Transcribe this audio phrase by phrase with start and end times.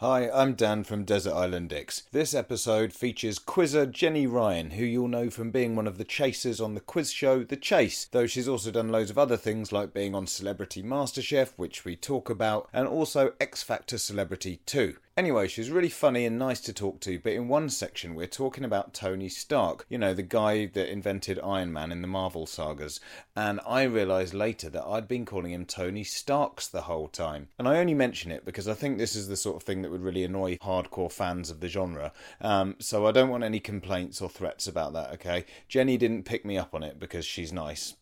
[0.00, 2.02] Hi, I'm Dan from Desert Island Dicks.
[2.12, 6.60] This episode features quizzer Jenny Ryan, who you'll know from being one of the chasers
[6.60, 9.94] on the quiz show The Chase, though she's also done loads of other things like
[9.94, 14.96] being on Celebrity MasterChef, which we talk about, and also X Factor Celebrity 2.
[15.18, 18.64] Anyway, she's really funny and nice to talk to, but in one section we're talking
[18.64, 23.00] about Tony Stark, you know, the guy that invented Iron Man in the Marvel sagas,
[23.34, 27.48] and I realised later that I'd been calling him Tony Starks the whole time.
[27.58, 29.90] And I only mention it because I think this is the sort of thing that
[29.90, 32.12] would really annoy hardcore fans of the genre,
[32.42, 35.46] um, so I don't want any complaints or threats about that, okay?
[35.66, 37.94] Jenny didn't pick me up on it because she's nice,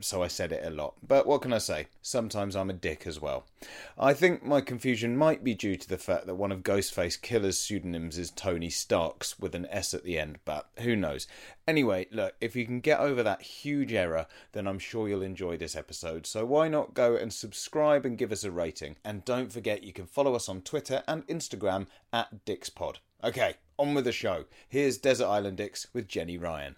[0.00, 0.94] so I said it a lot.
[1.06, 1.86] But what can I say?
[2.02, 3.46] Sometimes I'm a dick as well.
[3.98, 7.58] I think my confusion might be due to the fact that one of Ghostface Killah's
[7.58, 11.26] pseudonyms is Tony Starks with an S at the end, but who knows?
[11.66, 15.56] Anyway, look, if you can get over that huge error, then I'm sure you'll enjoy
[15.56, 16.26] this episode.
[16.26, 18.96] So why not go and subscribe and give us a rating?
[19.04, 22.96] And don't forget you can follow us on Twitter and Instagram at Dickspod.
[23.22, 24.44] Okay, on with the show.
[24.68, 26.76] Here's Desert Island Dicks with Jenny Ryan.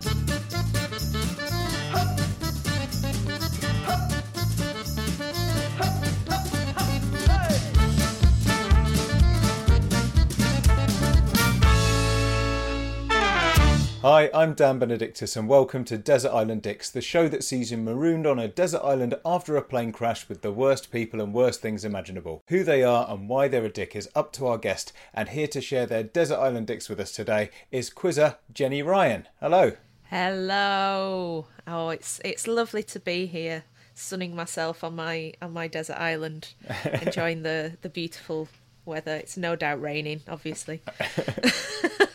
[14.08, 17.76] Hi, I'm Dan Benedictus, and welcome to Desert Island Dicks, the show that sees you
[17.76, 21.60] marooned on a desert island after a plane crash with the worst people and worst
[21.60, 22.44] things imaginable.
[22.46, 25.48] Who they are and why they're a dick is up to our guest, and here
[25.48, 29.26] to share their Desert Island Dicks with us today is quizzer Jenny Ryan.
[29.40, 29.72] Hello.
[30.04, 31.46] Hello.
[31.66, 36.54] Oh, it's it's lovely to be here, sunning myself on my on my desert island,
[37.02, 38.46] enjoying the the beautiful
[38.84, 39.16] weather.
[39.16, 40.80] It's no doubt raining, obviously.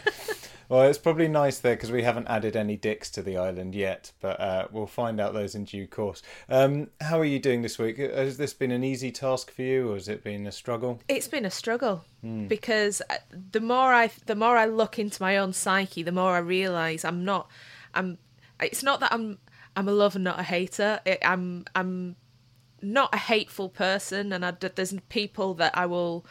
[0.71, 4.13] Well, it's probably nice there because we haven't added any dicks to the island yet,
[4.21, 6.21] but uh, we'll find out those in due course.
[6.47, 7.97] Um, how are you doing this week?
[7.97, 11.01] Has this been an easy task for you, or has it been a struggle?
[11.09, 12.05] It's been a struggle
[12.47, 13.15] because uh,
[13.51, 17.03] the more I the more I look into my own psyche, the more I realise
[17.03, 17.51] I'm not.
[17.93, 18.17] I'm.
[18.61, 19.39] It's not that I'm.
[19.75, 21.01] I'm a lover, not a hater.
[21.05, 21.65] It, I'm.
[21.75, 22.15] I'm
[22.81, 26.25] not a hateful person, and I, there's people that I will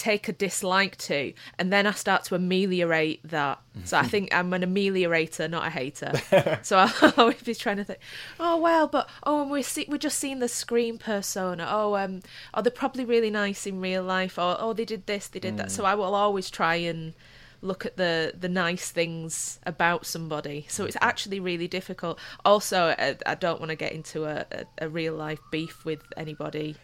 [0.00, 3.60] take a dislike to, and then I start to ameliorate that.
[3.84, 6.58] So I think I'm an ameliorator, not a hater.
[6.62, 8.00] so I'll always be trying to think,
[8.40, 11.68] oh well, but oh, and we're see- we're just seeing the screen persona.
[11.70, 12.20] Oh, um,
[12.54, 14.38] oh, they're probably really nice in real life.
[14.38, 15.70] Or oh, they did this, they did that.
[15.70, 17.14] So I will always try and
[17.62, 20.64] look at the the nice things about somebody.
[20.70, 22.18] So it's actually really difficult.
[22.44, 26.02] Also, I, I don't want to get into a, a, a real life beef with
[26.16, 26.76] anybody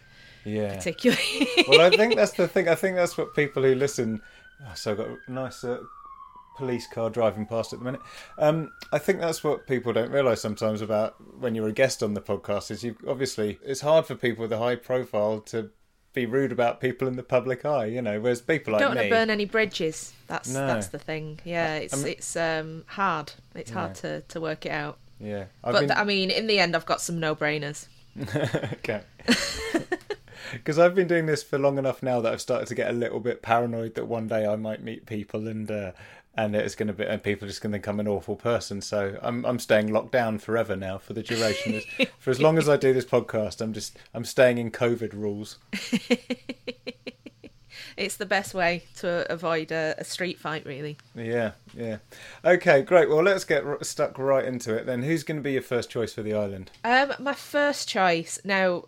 [0.47, 0.75] Yeah.
[0.75, 1.47] particularly.
[1.67, 2.67] well, I think that's the thing.
[2.69, 4.21] I think that's what people who listen.
[4.65, 5.79] Oh, so I've got a nice uh,
[6.57, 8.01] police car driving past at the minute.
[8.39, 12.13] Um, I think that's what people don't realise sometimes about when you're a guest on
[12.15, 12.71] the podcast.
[12.71, 15.69] Is you obviously it's hard for people with a high profile to
[16.13, 17.85] be rude about people in the public eye.
[17.85, 19.09] You know, whereas people like don't want me.
[19.09, 20.13] to burn any bridges.
[20.27, 20.65] That's No.
[20.65, 21.39] that's the thing.
[21.43, 23.33] Yeah, it's mean- it's um hard.
[23.53, 24.97] It's hard to to work it out.
[25.19, 27.85] yeah, I've But been- I mean, in the end, I've got some no brainers.
[28.73, 29.01] okay.
[30.53, 32.93] Because I've been doing this for long enough now that I've started to get a
[32.93, 35.91] little bit paranoid that one day I might meet people and uh,
[36.35, 38.81] and it's going to be and people are just going to become an awful person.
[38.81, 41.75] So I'm I'm staying locked down forever now for the duration.
[41.75, 45.13] Of, for as long as I do this podcast, I'm just I'm staying in COVID
[45.13, 45.57] rules.
[47.97, 50.97] It's the best way to avoid a, a street fight, really.
[51.15, 51.97] Yeah, yeah.
[52.45, 53.09] Okay, great.
[53.09, 55.01] Well, let's get r- stuck right into it then.
[55.01, 56.69] Who's going to be your first choice for the island?
[56.83, 58.85] Um, my first choice now.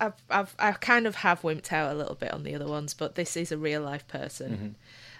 [0.00, 2.94] I've, I've, I kind of have wimped out a little bit on the other ones,
[2.94, 4.52] but this is a real life person.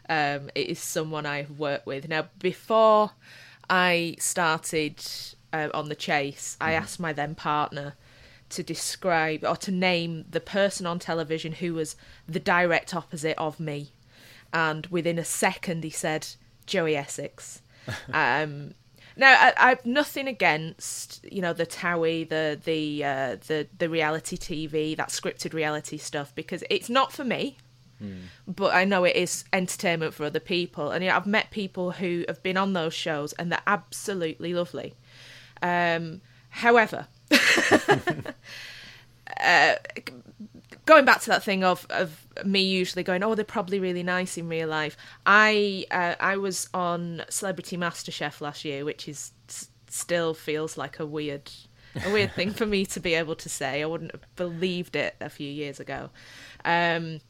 [0.09, 2.09] Um, it is someone I've worked with.
[2.09, 3.13] Now, before
[3.69, 5.05] I started
[5.53, 7.95] uh, on the chase, I asked my then partner
[8.51, 11.95] to describe or to name the person on television who was
[12.27, 13.91] the direct opposite of me.
[14.53, 16.27] And within a second, he said,
[16.67, 17.63] Joey Essex.
[18.13, 18.75] um,
[19.17, 24.37] now, I, I've nothing against you know the Towie, the the uh, the the reality
[24.37, 27.59] TV, that scripted reality stuff because it's not for me.
[28.47, 31.93] But I know it is entertainment for other people, and you know, I've met people
[31.93, 34.95] who have been on those shows and they're absolutely lovely.
[35.61, 37.07] Um, however,
[39.41, 39.75] uh,
[40.87, 44.37] going back to that thing of of me usually going, oh, they're probably really nice
[44.37, 44.97] in real life.
[45.27, 49.33] I uh, I was on Celebrity MasterChef last year, which is
[49.89, 51.51] still feels like a weird
[52.05, 53.83] a weird thing for me to be able to say.
[53.83, 56.11] I wouldn't have believed it a few years ago.
[56.65, 57.21] Um,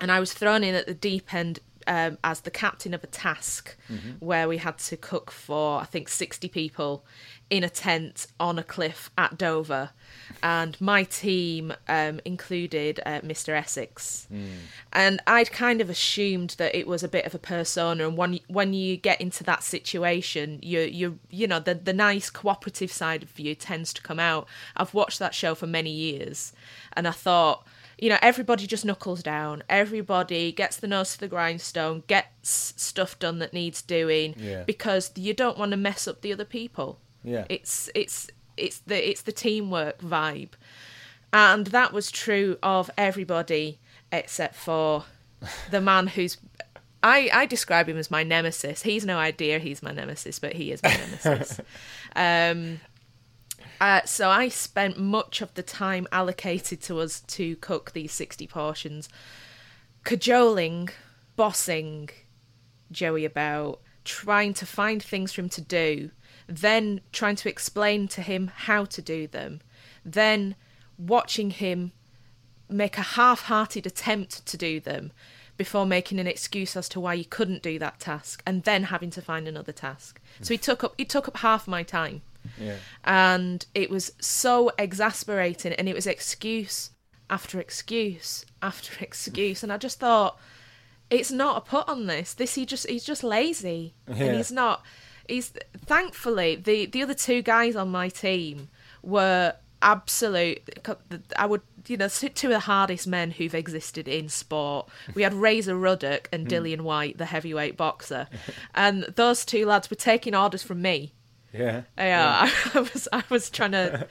[0.00, 3.08] and I was thrown in at the deep end um, as the captain of a
[3.08, 4.12] task mm-hmm.
[4.20, 7.04] where we had to cook for I think 60 people
[7.52, 9.90] in a tent on a cliff at Dover,
[10.42, 13.50] and my team um, included uh, Mr.
[13.50, 14.48] Essex, mm.
[14.90, 18.40] and I'd kind of assumed that it was a bit of a persona, and when
[18.48, 23.22] when you get into that situation, you you you know the the nice cooperative side
[23.22, 24.48] of you tends to come out.
[24.74, 26.54] I've watched that show for many years,
[26.94, 27.66] and I thought
[27.98, 29.62] you know, everybody just knuckles down.
[29.68, 34.64] Everybody gets the nose to the grindstone, gets stuff done that needs doing, yeah.
[34.64, 36.98] because you don't want to mess up the other people.
[37.24, 37.44] Yeah.
[37.48, 40.50] It's it's it's the it's the teamwork vibe.
[41.32, 43.78] And that was true of everybody
[44.10, 45.04] except for
[45.70, 46.36] the man who's
[47.02, 48.82] I, I describe him as my nemesis.
[48.82, 51.60] He's no idea he's my nemesis, but he is my nemesis.
[52.16, 52.80] um,
[53.80, 58.46] uh, so I spent much of the time allocated to us to cook these 60
[58.46, 59.08] portions,
[60.04, 60.90] cajoling,
[61.34, 62.10] bossing
[62.92, 66.10] Joey about, trying to find things for him to do,
[66.56, 69.60] then trying to explain to him how to do them,
[70.04, 70.54] then
[70.98, 71.92] watching him
[72.68, 75.12] make a half hearted attempt to do them
[75.56, 79.10] before making an excuse as to why he couldn't do that task and then having
[79.10, 80.20] to find another task.
[80.40, 82.22] So he took up he took up half my time.
[82.58, 82.76] Yeah.
[83.04, 86.90] And it was so exasperating and it was excuse
[87.30, 90.38] after excuse after excuse and I just thought
[91.10, 92.32] it's not a put on this.
[92.34, 93.94] This he just he's just lazy.
[94.08, 94.24] Yeah.
[94.24, 94.82] And he's not
[95.32, 95.52] he's
[95.86, 98.68] thankfully the the other two guys on my team
[99.02, 100.60] were absolute
[101.36, 104.88] i would you know two of the hardest men who've existed in sport.
[105.14, 106.52] We had razor ruddock and hmm.
[106.52, 108.28] Dillian Whyte, the heavyweight boxer.
[108.74, 111.12] And those two lads were taking orders from me.
[111.52, 111.82] Yeah.
[111.98, 112.50] Yeah, yeah.
[112.74, 114.08] I, was i was trying to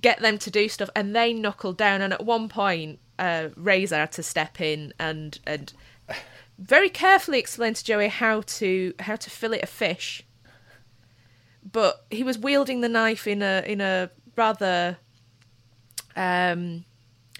[0.00, 3.96] get them to do stuff and they knuckled down and at one point uh, razor
[3.96, 5.72] had to step in and and
[6.58, 10.22] very carefully explain to joey how to how to fillet a fish
[11.62, 14.98] but he was wielding the knife in a in a rather
[16.16, 16.84] um,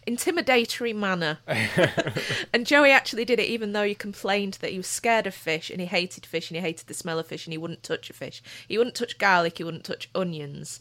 [0.06, 1.38] intimidatory manner.
[2.52, 5.70] and Joey actually did it, even though he complained that he was scared of fish
[5.70, 8.10] and he hated fish and he hated the smell of fish and he wouldn't touch
[8.10, 8.42] a fish.
[8.66, 9.58] He wouldn't touch garlic.
[9.58, 10.80] He wouldn't touch onions.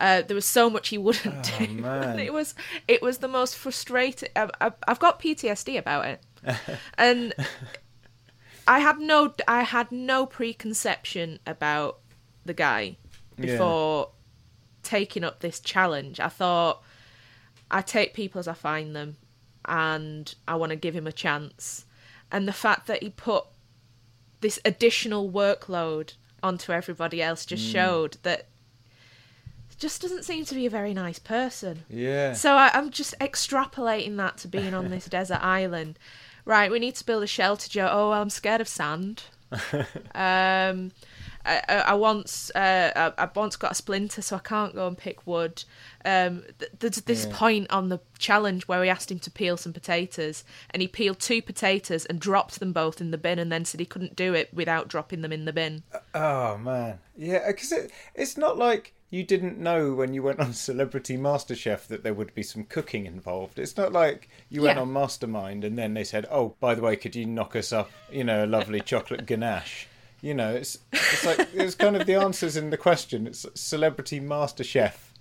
[0.00, 1.84] Uh, there was so much he wouldn't oh, do.
[2.18, 2.54] It was
[2.86, 4.28] it was the most frustrating.
[4.36, 6.22] I've, I've got PTSD about it,
[6.98, 7.34] and
[8.66, 11.98] I had no I had no preconception about
[12.48, 12.96] the guy
[13.36, 14.82] before yeah.
[14.82, 16.18] taking up this challenge.
[16.18, 16.82] I thought
[17.70, 19.16] I take people as I find them
[19.64, 21.84] and I want to give him a chance.
[22.32, 23.44] And the fact that he put
[24.40, 27.72] this additional workload onto everybody else just mm.
[27.72, 28.46] showed that
[29.78, 31.84] just doesn't seem to be a very nice person.
[31.88, 32.32] Yeah.
[32.32, 35.98] So I, am just extrapolating that to being on this desert island.
[36.44, 37.88] Right, we need to build a shelter, Joe.
[37.90, 39.24] Oh, I'm scared of sand.
[40.14, 40.92] um,
[41.48, 44.96] I, I, once uh, I, I, once got a splinter, so I can't go and
[44.96, 45.64] pick wood.
[46.04, 47.36] Um, th- there's this yeah.
[47.36, 51.20] point on the challenge where we asked him to peel some potatoes, and he peeled
[51.20, 54.34] two potatoes and dropped them both in the bin, and then said he couldn't do
[54.34, 55.82] it without dropping them in the bin.
[56.14, 60.52] Oh man, yeah, because it, it's not like you didn't know when you went on
[60.52, 63.58] Celebrity MasterChef that there would be some cooking involved.
[63.58, 64.82] It's not like you went yeah.
[64.82, 67.90] on Mastermind and then they said, "Oh, by the way, could you knock us up,
[68.10, 69.88] you know, a lovely chocolate ganache?"
[70.20, 73.26] You know, it's it's like it's kind of the answers in the question.
[73.26, 75.12] It's Celebrity Master Chef.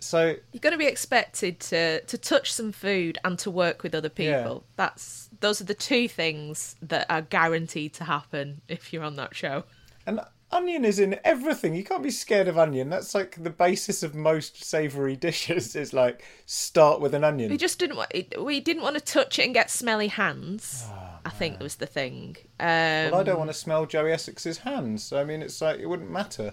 [0.00, 3.94] So you're going to be expected to to touch some food and to work with
[3.94, 4.64] other people.
[4.64, 4.74] Yeah.
[4.76, 9.34] That's those are the two things that are guaranteed to happen if you're on that
[9.34, 9.64] show.
[10.06, 11.74] And onion is in everything.
[11.74, 12.88] You can't be scared of onion.
[12.88, 15.74] That's like the basis of most savoury dishes.
[15.76, 17.50] Is like start with an onion.
[17.50, 18.12] We just didn't want.
[18.40, 20.84] We didn't want to touch it and get smelly hands.
[20.88, 22.36] Oh, I think was the thing.
[22.60, 22.66] Um,
[23.10, 25.02] well, I don't want to smell Joey Essex's hands.
[25.02, 26.52] So, I mean, it's like it wouldn't matter.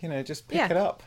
[0.00, 0.70] You know, just pick yeah.
[0.70, 1.02] it up.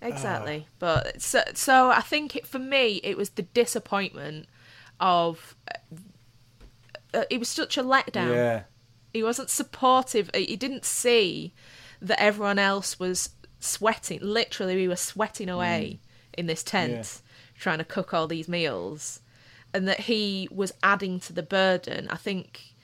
[0.00, 0.72] Exactly, oh.
[0.78, 4.46] but so so I think it, for me it was the disappointment
[5.00, 5.56] of
[7.12, 8.32] uh, it was such a letdown.
[8.32, 8.62] Yeah,
[9.12, 10.30] he wasn't supportive.
[10.34, 11.52] He didn't see
[12.00, 14.20] that everyone else was sweating.
[14.22, 16.38] Literally, we were sweating away mm.
[16.38, 17.60] in this tent yeah.
[17.60, 19.20] trying to cook all these meals
[19.74, 22.08] and that he was adding to the burden.
[22.10, 22.74] I think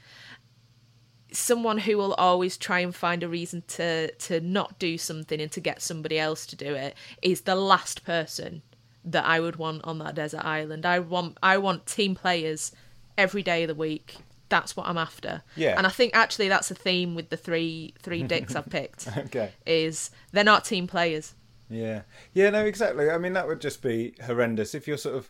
[1.33, 5.51] someone who will always try and find a reason to to not do something and
[5.51, 8.63] to get somebody else to do it is the last person
[9.05, 10.87] that I would want on that desert island.
[10.87, 12.73] I want I want team players
[13.19, 14.17] every day of the week.
[14.55, 15.43] That's what I'm after.
[15.57, 15.75] Yeah.
[15.77, 19.09] And I think actually that's a theme with the three three dicks I've picked.
[19.19, 19.51] Okay.
[19.67, 21.35] Is they're not team players.
[21.69, 22.03] Yeah.
[22.35, 23.11] Yeah, no, exactly.
[23.11, 25.29] I mean, that would just be horrendous if you're sort of.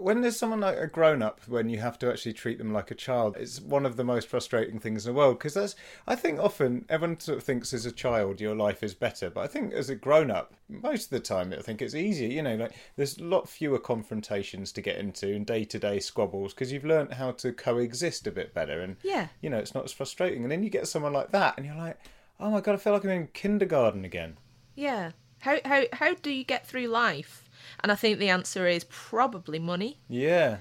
[0.00, 2.90] When there's someone like a grown up, when you have to actually treat them like
[2.90, 5.38] a child, it's one of the most frustrating things in the world.
[5.38, 5.74] Because that's,
[6.06, 9.40] I think often everyone sort of thinks as a child your life is better, but
[9.40, 12.28] I think as a grown up, most of the time I think it's easier.
[12.28, 15.98] You know, like there's a lot fewer confrontations to get into and day to day
[15.98, 19.28] squabbles because you've learned how to coexist a bit better, and Yeah.
[19.40, 20.42] you know it's not as frustrating.
[20.44, 21.98] And then you get someone like that, and you're like,
[22.38, 24.36] oh my god, I feel like I'm in kindergarten again.
[24.76, 25.10] Yeah.
[25.40, 27.47] How how how do you get through life?
[27.82, 29.98] And I think the answer is probably money.
[30.08, 30.58] Yeah.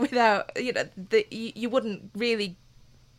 [0.00, 2.56] Without you know, the, you, you wouldn't really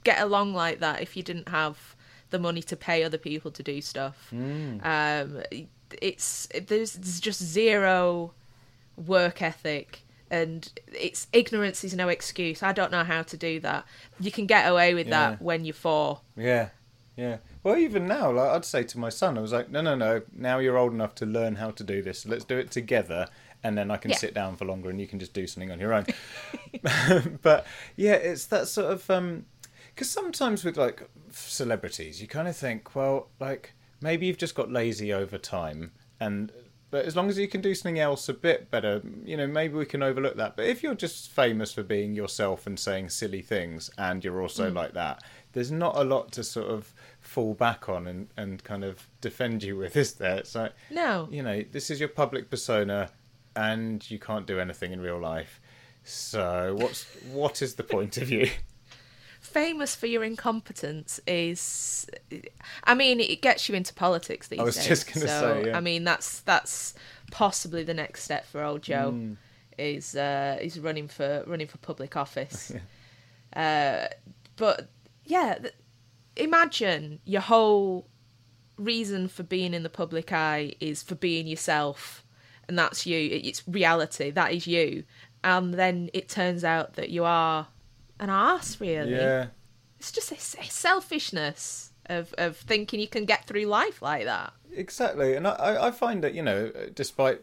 [0.04, 1.96] get along like that if you didn't have
[2.30, 4.32] the money to pay other people to do stuff.
[4.32, 5.42] Um,
[6.02, 8.34] it's there's, there's just zero
[8.98, 10.02] work ethic.
[10.32, 12.64] And it's ignorance is no excuse.
[12.64, 13.86] I don't know how to do that.
[14.20, 15.32] You can get away with Yeah.
[15.32, 16.22] that when you're four.
[16.36, 16.70] Yeah,
[17.16, 17.38] yeah.
[17.66, 20.22] Well, even now, like I'd say to my son, I was like, no, no, no.
[20.32, 22.24] Now you're old enough to learn how to do this.
[22.24, 23.28] Let's do it together,
[23.64, 24.18] and then I can Yeah.
[24.18, 26.06] sit down for longer, and you can just do something on your own.
[27.42, 29.48] but yeah, it's that sort of um,
[29.96, 34.72] because sometimes with like celebrities, you kind of think, well, like maybe you've just got
[34.72, 36.52] lazy over time, and
[36.92, 39.74] but as long as you can do something else a bit better, you know, maybe
[39.74, 40.56] we can overlook that.
[40.56, 44.72] But if you're just famous for being yourself and saying silly things, and you're also
[44.72, 46.94] like that, there's not a lot to sort of
[47.36, 50.38] fall back on and, and kind of defend you with, is there?
[50.38, 51.28] It's like, No.
[51.30, 53.10] you know, this is your public persona,
[53.56, 55.60] and you can't do anything in real life.
[56.04, 58.50] So what's what is the point of you?
[59.42, 62.08] famous for your incompetence is
[62.84, 64.64] I mean it gets you into politics these days.
[64.64, 64.88] I was days.
[64.88, 65.78] just gonna so, say, yeah.
[65.78, 66.94] I mean that's that's
[67.32, 69.34] possibly the next step for old Joe Hmm.
[69.78, 72.72] is uh is running for running for public office.
[73.56, 74.08] uh
[74.58, 74.90] but
[75.26, 75.58] yeah,
[76.36, 78.08] imagine your whole
[78.78, 82.26] reason for being in the public eye is for being yourself
[82.68, 85.04] and that's you it's reality that is you
[85.44, 87.68] and then it turns out that you are
[88.20, 89.48] an ass really Yeah,
[89.98, 94.54] it's just a, a selfishness of of thinking you can get through life like that.
[94.72, 95.36] exactly.
[95.36, 97.42] And I- I, I find that you know, despite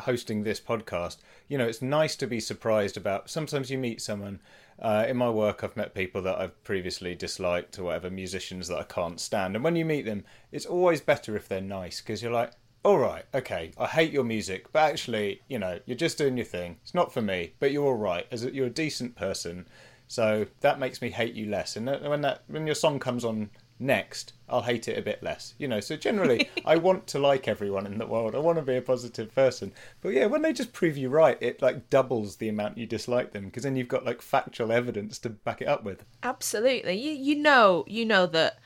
[0.00, 3.30] hosting this podcast, you know, it's nice to be surprised about.
[3.30, 4.40] Sometimes you meet someone.
[4.80, 8.78] Uh, in my work, I've met people that I've previously disliked or whatever, musicians that
[8.78, 9.54] I can't stand.
[9.54, 12.52] And when you meet them, it's always better if they're nice because you're like,
[12.84, 16.44] all right, okay, I hate your music, but actually, you know, you're just doing your
[16.44, 16.76] thing.
[16.82, 18.26] It's not for me, but you're all right.
[18.30, 19.66] As a, you're a decent person,
[20.06, 21.76] so that makes me hate you less.
[21.76, 25.54] And when that when your song comes on next, I'll hate it a bit less.
[25.58, 28.34] You know, so generally, I want to like everyone in the world.
[28.34, 29.72] I want to be a positive person.
[30.00, 33.32] But yeah, when they just prove you right, it like doubles the amount you dislike
[33.32, 36.04] them because then you've got like factual evidence to back it up with.
[36.22, 38.58] Absolutely, you you know you know that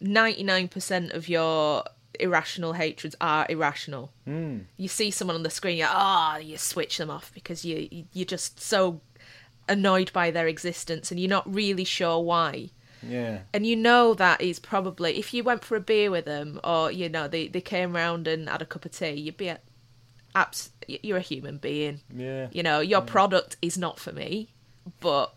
[0.00, 1.84] ninety nine percent of your
[2.18, 4.10] irrational hatreds are irrational.
[4.26, 4.64] Mm.
[4.78, 8.06] You see someone on the screen, you ah, you switch them off because you you-
[8.12, 9.00] you're just so
[9.68, 12.70] annoyed by their existence and you're not really sure why.
[13.08, 13.40] Yeah.
[13.54, 16.90] and you know that is probably if you went for a beer with them or
[16.90, 19.58] you know they, they came round and had a cup of tea you'd be a,
[20.34, 22.48] abs- you're a human being Yeah.
[22.52, 24.48] you know your product is not for me
[25.00, 25.34] but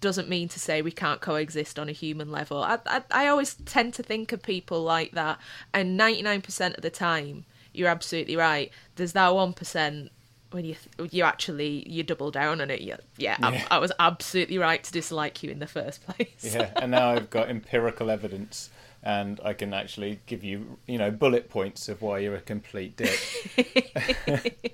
[0.00, 3.54] doesn't mean to say we can't coexist on a human level i, I, I always
[3.54, 5.38] tend to think of people like that
[5.74, 10.08] and 99% of the time you're absolutely right there's that 1%
[10.50, 10.76] when you
[11.10, 13.66] you actually you double down on it you, yeah, Yeah.
[13.70, 17.30] I was absolutely right to dislike you in the first place Yeah, and now I've
[17.30, 18.70] got empirical evidence,
[19.02, 22.96] and I can actually give you, you know, bullet points of why you're a complete
[22.96, 23.18] dick.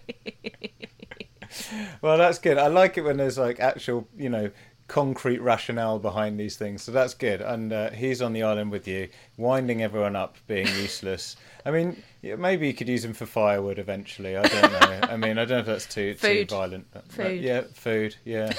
[2.03, 2.59] well, that's good.
[2.59, 4.51] I like it when there's like actual, you know,
[4.89, 6.83] concrete rationale behind these things.
[6.83, 7.41] So that's good.
[7.41, 11.37] And uh, he's on the island with you, winding everyone up, being useless.
[11.65, 14.37] I mean, yeah, maybe you could use him for firewood eventually.
[14.37, 15.01] I don't know.
[15.09, 16.49] I mean, I don't know if that's too Food.
[16.49, 16.87] too violent.
[16.93, 17.41] But, but Food.
[17.41, 18.17] yeah, food.
[18.25, 18.53] Yeah,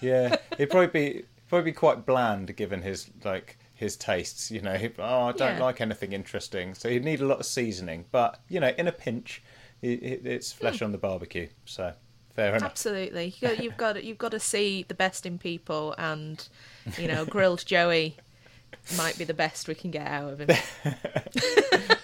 [0.00, 0.36] yeah.
[0.56, 4.50] He'd probably be probably be quite bland given his like his tastes.
[4.50, 5.62] You know, oh, I don't Yeah.
[5.64, 6.74] like anything interesting.
[6.74, 8.06] So he'd need a lot of seasoning.
[8.10, 9.42] But you know, in a pinch,
[9.82, 11.48] it, it, it's flesh on the barbecue.
[11.66, 11.92] So
[12.36, 12.70] fair enough.
[12.70, 16.46] Absolutely, you got, you've got you've got to see the best in people, and
[16.98, 18.16] you know, grilled Joey
[18.96, 20.56] might be the best we can get out of him.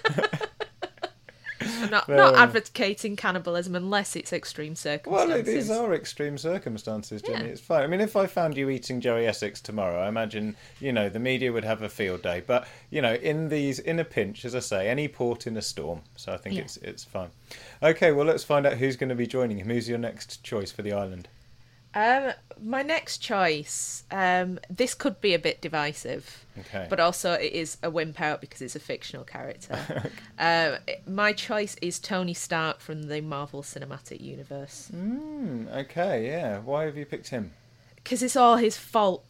[1.83, 2.55] I'm not Fair not enough.
[2.55, 5.29] advocating cannibalism unless it's extreme circumstances.
[5.29, 7.45] Well, these are extreme circumstances, Jenny.
[7.47, 7.51] Yeah.
[7.53, 7.83] It's fine.
[7.83, 11.19] I mean, if I found you eating Joey Essex tomorrow, I imagine you know the
[11.19, 12.43] media would have a field day.
[12.47, 15.63] But you know, in these, in a pinch, as I say, any port in a
[15.63, 16.03] storm.
[16.17, 16.63] So I think Yeah.
[16.63, 17.31] it's it's fine.
[17.83, 19.69] Okay, well, let's find out who's going to be joining him.
[19.69, 21.29] Who's your next choice for the island?
[21.95, 22.33] Um,
[22.63, 24.05] my next choice.
[24.11, 26.87] Um, this could be a bit divisive, Okay.
[26.89, 29.79] but also it is a wimp out because it's a fictional character.
[30.39, 36.61] uh, my choice is Tony Stark from the Marvel Cinematic Universe Hmm, okay, yeah.
[36.61, 37.53] Why have you picked him?
[37.97, 39.25] because it's all his fault.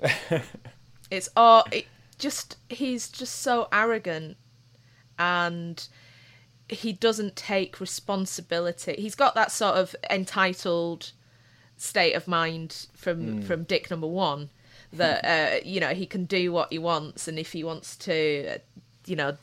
[1.10, 1.86] it's all it
[2.18, 4.36] just he's just so arrogant
[5.18, 5.88] and
[6.68, 8.94] he doesn't take responsibility.
[8.98, 11.12] He's got that sort of entitled
[11.78, 14.50] state of mind from from Dick number 1
[14.92, 15.24] that
[15.62, 18.58] uh, you know he can do what he wants and if he wants to uh,
[19.06, 19.36] you know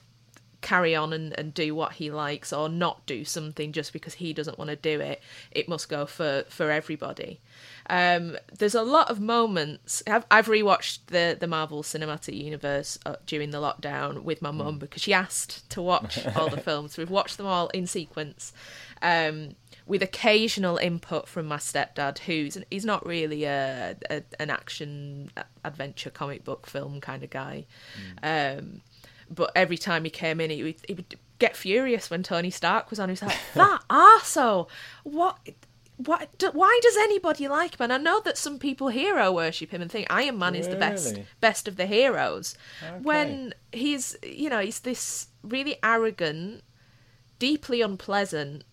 [0.65, 4.33] carry on and, and do what he likes or not do something just because he
[4.33, 7.39] doesn't want to do it it must go for for everybody.
[7.87, 13.17] Um, there's a lot of moments I've, I've rewatched the the marvel cinematic universe uh,
[13.27, 16.97] during the lockdown with my mum because she asked to watch all the films.
[16.97, 18.51] We've watched them all in sequence.
[19.03, 19.55] Um,
[19.87, 25.29] with occasional input from my stepdad who's he's not really a, a an action
[25.63, 27.65] adventure comic book film kind of guy
[28.23, 28.81] um,
[29.29, 32.89] but every time he came in, he would, he would get furious when Tony Stark
[32.89, 33.09] was on.
[33.09, 34.69] He was like, "That arsehole!
[35.03, 35.37] What?
[35.97, 36.37] What?
[36.37, 39.81] Do, why does anybody like him?" And I know that some people hero worship him
[39.81, 42.55] and think Iron Man is the best, best of the heroes.
[42.83, 42.99] Okay.
[43.01, 46.63] When he's, you know, he's this really arrogant,
[47.39, 48.63] deeply unpleasant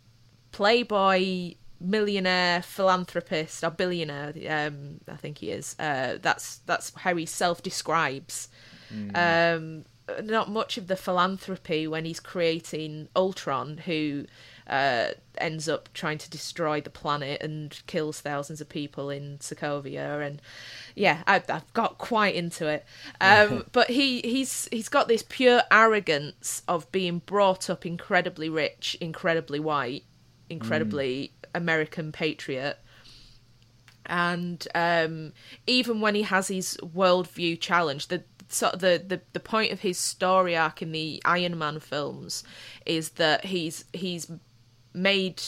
[0.52, 5.74] playboy millionaire philanthropist or billionaire um i think he is.
[5.78, 8.48] Uh that's that's how he self-describes.
[9.14, 9.84] Um
[10.22, 14.26] not much of the philanthropy when he's creating ultron who
[14.68, 20.24] uh ends up trying to destroy the planet and kills thousands of people in sokovia
[20.26, 20.42] and
[20.94, 22.84] yeah I, i've got quite into it.
[23.20, 28.96] Um but he he's he's got this pure arrogance of being brought up incredibly rich
[29.00, 30.04] incredibly white
[30.52, 32.78] incredibly American patriot.
[34.06, 35.32] And um,
[35.66, 39.80] even when he has his worldview challenge, the sort of the, the, the point of
[39.80, 42.44] his story arc in the Iron Man films
[42.86, 44.30] is that he's he's
[44.94, 45.42] made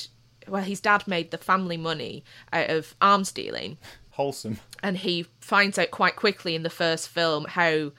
[0.48, 3.76] well his dad made the family money out of arms dealing
[4.10, 4.58] Wholesome.
[4.82, 7.92] and he finds out quite quickly in the first film how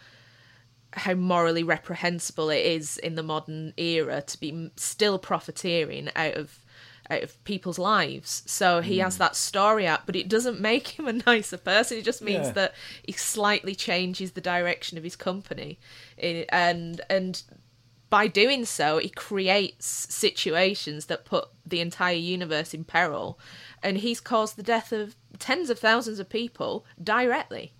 [0.94, 6.64] how morally reprehensible it is in the modern era to be still profiteering out of
[7.10, 8.41] Uh, of people's lives.
[8.48, 9.20] So he has hmm.
[9.20, 11.98] that story out, but it doesn't make him a nicer person.
[12.00, 12.54] It just means Yeah.
[12.54, 15.78] that he slightly changes the direction of his company,
[16.18, 17.44] and and
[18.10, 23.38] by doing so, he creates situations that put the entire universe in peril,
[23.84, 27.74] and he's caused the death of tens of thousands of people directly.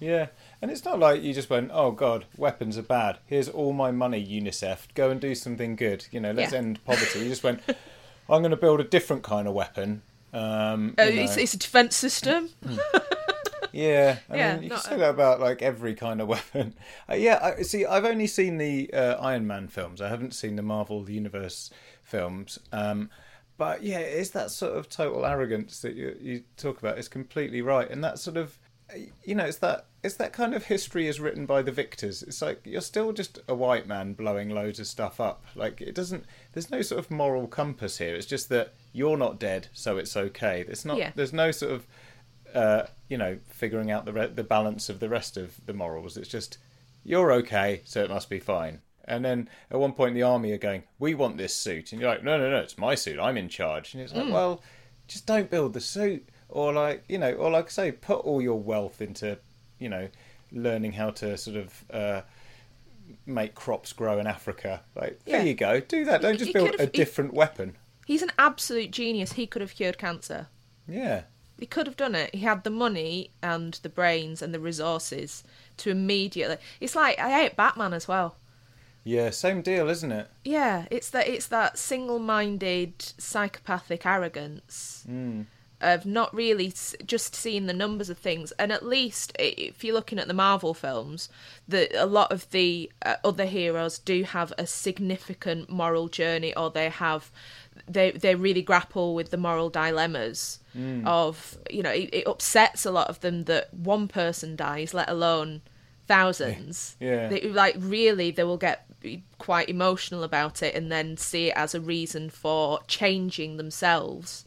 [0.00, 0.26] Yeah,
[0.60, 3.18] and it's not like you just went, "Oh God, weapons are bad.
[3.26, 4.88] Here's all my money, UNICEF.
[4.94, 6.06] Go and do something good.
[6.10, 6.58] You know, let's Yeah.
[6.58, 7.60] end poverty." You just went,
[8.32, 11.94] "I'm going to build a different kind of weapon." Um, Uh, it's, it's a defense
[11.96, 12.48] system.
[13.72, 16.74] Yeah, I Yeah, mean, you can say that about like every kind of weapon.
[17.08, 20.00] Uh, yeah, I, see, I've only seen the uh, Iron Man films.
[20.02, 21.70] I haven't seen the Marvel Universe
[22.02, 22.58] films.
[22.70, 23.08] Um,
[23.56, 26.98] but yeah, it is that sort of total arrogance that you, you talk about.
[26.98, 28.58] Is completely right, and that sort of,
[29.24, 32.22] you know, it's that it's that kind of history is written by the victors.
[32.22, 35.44] It's like you're still just a white man blowing loads of stuff up.
[35.54, 36.24] Like it doesn't.
[36.52, 38.14] There's no sort of moral compass here.
[38.14, 40.64] It's just that you're not dead, so it's okay.
[40.68, 40.98] It's not.
[40.98, 41.12] Yeah.
[41.14, 41.86] There's no sort of
[42.54, 46.16] uh, you know, figuring out the re- the balance of the rest of the morals.
[46.16, 46.58] It's just
[47.04, 48.80] you're okay, so it must be fine.
[49.04, 52.10] And then at one point, the army are going, "We want this suit," and you're
[52.10, 53.18] like, "No, no, no, it's my suit.
[53.18, 54.62] I'm in charge." And it's like, well,
[55.08, 58.40] just don't build the suit, or like you know, or like I say, put all
[58.40, 59.38] your wealth into
[59.78, 60.08] you know,
[60.52, 61.84] learning how to sort of.
[61.90, 62.22] Uh,
[63.26, 64.80] Make crops grow in Africa.
[64.96, 65.38] Like Yeah.
[65.38, 65.80] there you go.
[65.80, 66.22] Do that.
[66.22, 67.74] Don't He- just he build a he- different weapon.
[68.06, 69.32] He's an absolute genius.
[69.34, 70.48] He could have cured cancer.
[70.88, 71.22] Yeah.
[71.58, 72.34] He could have done it.
[72.34, 75.44] He had the money and the brains and the resources
[75.78, 76.56] to immediately.
[76.80, 78.36] It's like I hate Batman as well.
[79.04, 79.30] Yeah.
[79.30, 80.28] Same deal, isn't it?
[80.44, 85.04] Yeah, it's that it's that single-minded psychopathic arrogance
[85.82, 88.52] of not really s- just seeing the numbers of things.
[88.52, 91.28] And at least if you're looking at the Marvel films,
[91.68, 96.70] that a lot of the uh, other heroes do have a significant moral journey, or
[96.70, 97.30] they have
[97.88, 100.58] they they really grapple with the moral dilemmas
[101.04, 105.08] of you know it, it upsets a lot of them that one person dies, let
[105.10, 105.60] alone
[106.06, 106.96] thousands.
[107.00, 107.28] Yeah.
[107.28, 108.86] They, like really, they will get
[109.38, 114.44] quite emotional about it and then see it as a reason for changing themselves.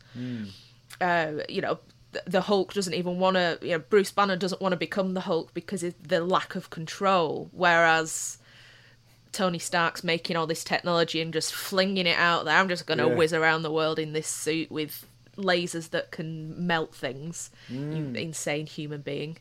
[1.02, 1.80] Uh, you know,
[2.26, 3.60] the Hulk doesn't even want to.
[3.62, 6.70] You know, Bruce Banner doesn't want to become the Hulk because of the lack of
[6.70, 8.38] control, whereas.
[9.32, 12.58] Tony Stark's making all this technology and just flinging it out there.
[12.58, 13.16] I'm just going to Yeah.
[13.16, 15.06] whiz around the world in this suit with
[15.36, 17.50] lasers that can melt things.
[17.68, 19.36] You insane human being.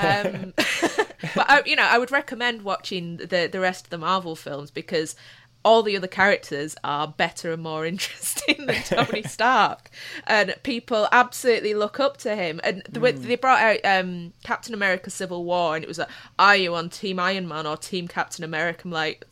[0.00, 0.54] Um,
[1.34, 4.70] but I, you know, I would recommend watching the the rest of the Marvel films
[4.70, 5.16] because
[5.64, 9.90] all the other characters are better and more interesting than Tony Stark,
[10.26, 12.60] and people absolutely look up to him.
[12.62, 16.08] And the, way they brought out um, Captain America: Civil War, and it was like,
[16.38, 19.24] "Are you on Team Iron Man or Team Captain America?" I'm like,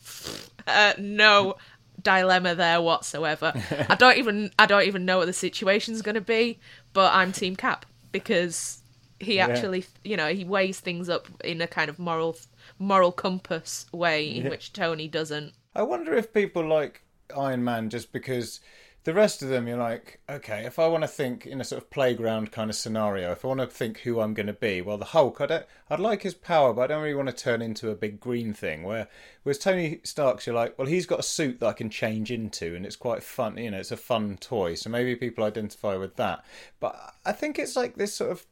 [0.67, 1.55] uh, no
[2.01, 3.53] dilemma there whatsoever.
[3.89, 6.59] I don't even I don't even know what the situation's going to be,
[6.93, 8.79] but I'm Team Cap because
[9.19, 9.45] he Yeah.
[9.47, 12.35] actually, you know, he weighs things up in a kind of moral
[12.79, 14.49] moral compass way in Yeah.
[14.49, 15.53] which Tony doesn't.
[15.75, 17.03] I wonder if people like
[17.35, 18.59] Iron Man just because
[19.05, 21.81] the rest of them, you're like, okay, if I want to think in a sort
[21.81, 24.81] of playground kind of scenario, if I want to think who I'm going to be,
[24.81, 27.35] well, the Hulk, I don't, I'd like his power, but I don't really want to
[27.35, 28.83] turn into a big green thing.
[28.83, 29.09] Where,
[29.43, 32.75] whereas Tony Stark's, you're like, well, he's got a suit that I can change into,
[32.75, 33.57] and it's quite fun.
[33.57, 36.45] You know, it's a fun toy, so maybe people identify with that.
[36.79, 38.45] But I think it's like this sort of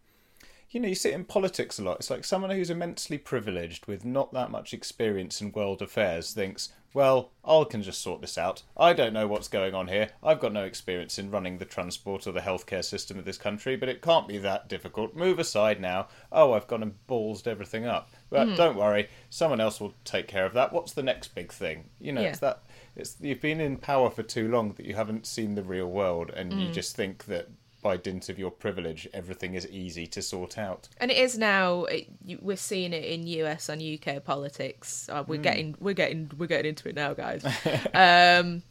[0.72, 1.98] you know, you see it in politics a lot.
[1.98, 6.70] It's like someone who's immensely privileged with not that much experience in world affairs thinks,
[6.94, 8.64] well, I can just sort this out.
[8.76, 10.10] I don't know what's going on here.
[10.24, 13.76] I've got no experience in running the transport or the healthcare system of this country,
[13.76, 15.16] but it can't be that difficult.
[15.16, 16.08] Move aside now.
[16.32, 18.10] Oh, I've gone and ballsed everything up.
[18.30, 18.56] But hmm.
[18.56, 20.74] don't worry, someone else will take care of that.
[20.74, 21.90] What's the next big thing?
[22.00, 22.30] You know, Yeah.
[22.30, 22.64] it's that.
[22.96, 26.30] It's you've been in power for too long that you haven't seen the real world,
[26.30, 26.74] and you hmm.
[26.74, 27.50] just think that
[27.82, 30.88] by dint of your privilege, everything is easy to sort out.
[30.98, 31.86] And it is now.
[31.86, 32.08] It,
[32.41, 35.10] we're seeing it in US and UK politics.
[35.12, 37.44] Uh, we're getting, we're getting, we're getting into it now, guys.
[37.94, 38.63] um,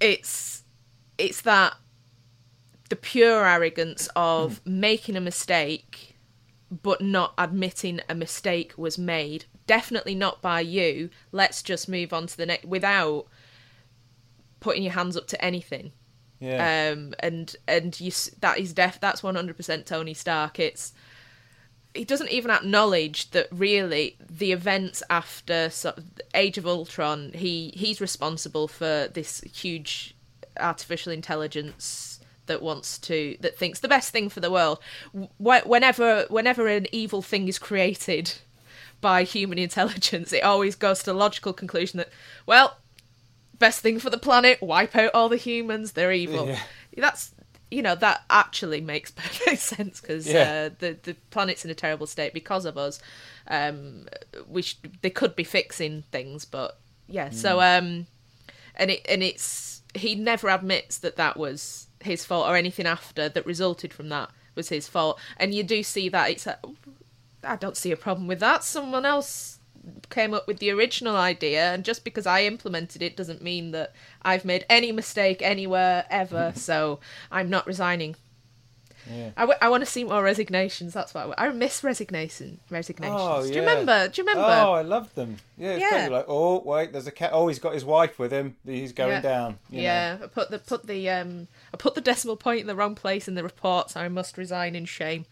[0.00, 0.64] it's,
[1.16, 1.74] it's that
[2.88, 6.16] the pure arrogance of making a mistake,
[6.70, 9.44] but not admitting a mistake was made.
[9.66, 11.10] Definitely not by you.
[11.30, 13.26] Let's just move on to the next without
[14.60, 15.92] putting your hands up to anything
[16.40, 16.92] Yeah.
[16.92, 20.92] um and and you that is def that's 100% Tony Stark it's
[21.94, 25.70] he doesn't even acknowledge that really the events after
[26.34, 30.14] Age of Ultron he he's responsible for this huge
[30.60, 34.78] artificial intelligence that wants to that thinks the best thing for the world
[35.38, 38.32] whenever whenever an evil thing is created
[39.00, 42.10] by human intelligence it always goes to the logical conclusion that
[42.46, 42.76] well
[43.58, 46.48] best thing for the planet, wipe out all the humans, they're evil.
[46.48, 46.60] Yeah.
[46.96, 47.32] That's
[47.70, 50.68] you know that actually makes perfect sense because Yeah.
[50.70, 53.00] uh, the the planet's in a terrible state because of us.
[53.46, 54.06] Um,
[54.48, 57.30] we sh- they could be fixing things, but yeah.
[57.30, 57.78] So Mm.
[57.78, 58.06] um,
[58.74, 63.28] and it and it's he never admits that that was his fault or anything after
[63.28, 65.18] that resulted from that was his fault.
[65.36, 66.46] And you do see that it's
[67.44, 68.64] I don't see a problem with that.
[68.64, 69.57] Someone else
[70.10, 73.92] came up with the original idea, and just because I implemented it doesn't mean that
[74.22, 76.52] I've made any mistake anywhere ever.
[76.56, 78.16] so I'm not resigning.
[79.10, 79.30] Yeah.
[79.38, 80.92] I, w- I want to see more resignations.
[80.92, 82.60] That's what I, w- I miss resignation.
[82.68, 83.16] Resignations.
[83.18, 84.08] Oh, Do you remember?
[84.08, 84.50] Do you remember?
[84.50, 85.36] Oh, I love them.
[85.56, 86.02] Yeah, it's Yeah.
[86.04, 86.08] yeah.
[86.08, 87.30] like, oh wait, there's a cat.
[87.32, 88.56] Oh, he's got his wife with him.
[88.66, 89.20] He's going Yeah.
[89.22, 89.58] down.
[89.70, 89.82] you know.
[89.84, 92.94] yeah, I put the put the um I put the decimal point in the wrong
[92.94, 95.24] place in the report, so I must resign in shame.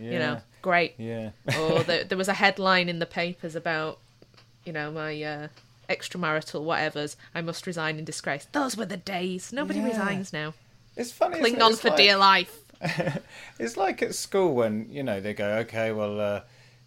[0.00, 0.94] You know, great.
[0.98, 1.30] Yeah.
[1.58, 3.98] or there, there was a headline in the papers about,
[4.64, 5.48] you know, my uh,
[5.88, 7.16] extramarital whatever's.
[7.34, 8.46] I must resign in disgrace.
[8.52, 9.52] Those were the days.
[9.52, 9.86] Nobody Yeah.
[9.88, 10.54] resigns now.
[10.96, 11.38] It's funny.
[11.40, 11.62] Cling it?
[11.62, 12.60] on It's for like- dear life.
[13.58, 16.40] It's like at school when you know they go, okay, well, uh,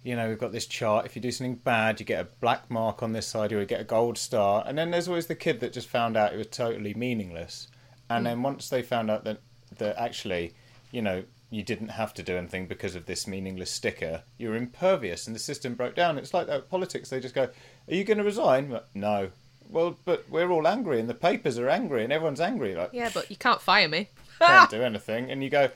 [0.04, 1.06] you know, we've got this chart.
[1.06, 3.66] If you do something bad, you get a black mark on this side, or you
[3.66, 4.63] get a gold star.
[4.68, 7.68] And then there's always the kid that just found out it was totally meaningless.
[8.10, 9.40] And then once they found out that
[9.80, 10.54] that actually,
[10.92, 15.28] you know, you didn't have to do anything because of this meaningless sticker, you're impervious,
[15.28, 16.18] and the system broke down.
[16.18, 17.10] It's like that with politics.
[17.10, 17.44] They just go,
[17.88, 19.30] "Are you going to resign?" Well, no.
[19.70, 22.74] Well, but we're all angry, and the papers are angry, and everyone's angry.
[22.76, 24.10] Like, Yeah, but you can't fire me.
[24.40, 25.70] can't do anything, and you go,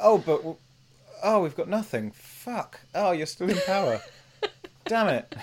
[0.00, 0.42] oh, but
[1.22, 2.10] oh, we've got nothing.
[2.12, 2.80] Fuck.
[2.94, 4.00] Oh, you're still in power.
[4.84, 5.34] Damn it.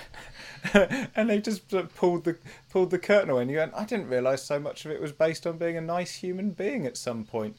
[1.16, 2.38] and they just sort of pulled the
[2.72, 5.12] pulled the curtain away, and you go, I didn't realise so much of it was
[5.12, 7.58] based on being a nice human being at some point.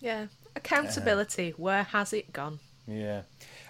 [0.00, 0.26] Yeah.
[0.56, 1.54] Accountability.
[1.56, 2.58] Where has it gone?
[2.86, 3.22] Yeah.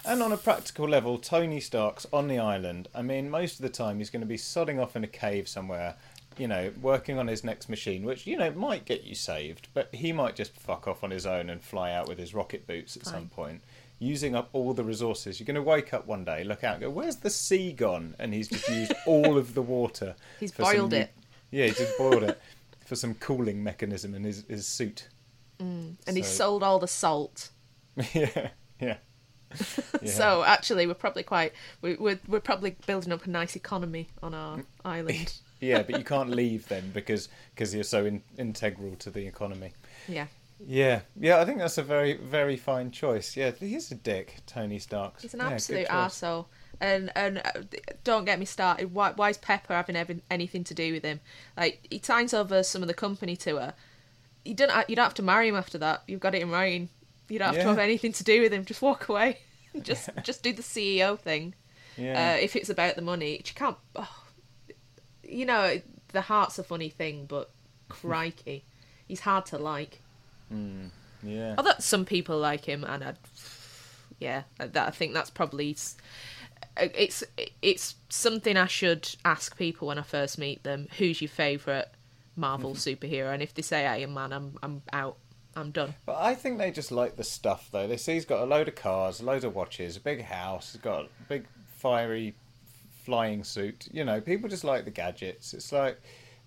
[0.05, 2.89] And on a practical level, Tony Stark's on the island.
[2.95, 5.49] I mean, most of the time he's going to be sodding off in a cave
[5.49, 5.97] somewhere,
[6.39, 9.93] you know, working on his next machine, which, you know, might get you saved, but
[9.95, 12.97] he might just fuck off on his own and fly out with his rocket boots
[12.97, 13.63] at some point.
[13.99, 15.41] using up all the resources.
[15.41, 18.15] You're going to wake up one day, look out, and go, "Where's the sea gone?"
[18.19, 20.15] And he's just used all of the water.
[20.39, 21.13] He's for some boiled it.
[21.51, 22.39] Yeah, he just boiled it
[22.85, 25.09] for some cooling mechanism in his, his suit.
[25.59, 27.51] And he sold all the salt.
[28.15, 28.97] yeah, yeah.
[30.03, 30.13] Yeah.
[30.13, 34.35] So actually, we're probably quite we, we're we're probably building up a nice economy on
[34.35, 35.41] our island.
[35.61, 39.73] yeah, but you can't leave then because because you're so in, integral to the economy.
[40.07, 40.27] Yeah,
[40.59, 43.37] Yeah, yeah, I think that's a very very fine choice.
[43.37, 45.21] Yeah, he's a dick, Tony Stark.
[45.21, 46.47] he's an Yeah, absolute arsehole.
[46.81, 47.63] And and uh,
[48.05, 48.93] don't get me started.
[48.93, 51.21] Why, why is Pepper having ever, anything to do with him?
[51.57, 53.75] Like he signs over some of the company to her.
[54.47, 56.03] You don't you don't have to marry him after that.
[56.07, 56.89] You've got it in writing.
[57.29, 57.63] You don't have Yeah.
[57.65, 58.65] to have anything to do with him.
[58.65, 59.39] Just walk away.
[59.83, 61.55] just just do the CEO thing.
[61.97, 63.77] Yeah, Uh, if it's about the money, you can't.
[63.97, 64.23] Oh,
[65.23, 65.81] you know,
[66.13, 67.51] the heart's a funny thing, but
[67.89, 68.65] crikey,
[69.09, 70.01] he's hard to like.
[71.23, 71.55] yeah.
[71.59, 73.15] Although some people like him, and I,
[74.21, 77.25] yeah, that I think that's probably it's
[77.63, 80.89] it's something I should ask people when I first meet them.
[80.99, 81.87] Who's your favourite
[82.37, 83.33] Marvel superhero?
[83.33, 85.17] And if they say Iron Man, I'm I'm out.
[85.55, 85.95] I'm done.
[86.05, 87.87] But I think they just like the stuff though.
[87.87, 90.73] They see he's got a load of cars, a load of watches, a big house,
[90.73, 92.35] he's got a big fiery
[93.05, 93.89] flying suit.
[93.91, 95.55] You know, people just like the gadgets.
[95.55, 95.99] It's like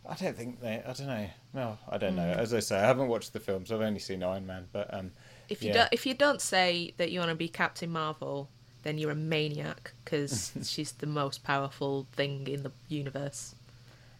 [0.08, 0.82] I don't think they.
[0.86, 1.30] I don't know.
[1.54, 2.30] Well, I don't know.
[2.30, 3.71] As I say, I haven't watched the films.
[3.71, 4.67] I've only seen Iron Man.
[4.71, 5.12] But um,
[5.49, 5.73] If you yeah.
[5.73, 8.49] don't if you don't say that you want to be Captain Marvel,
[8.84, 13.56] then you're a maniac because she's the most powerful thing in the universe.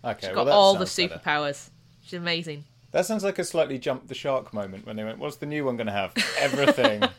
[0.04, 1.22] Okay, She's well, got that all the sounds better.
[1.22, 1.70] superpowers.
[2.04, 2.66] She's amazing.
[2.92, 5.66] That sounds like a slightly jump the shark moment when they went, "What's the new
[5.66, 6.14] one going to have?
[6.38, 7.04] Everything."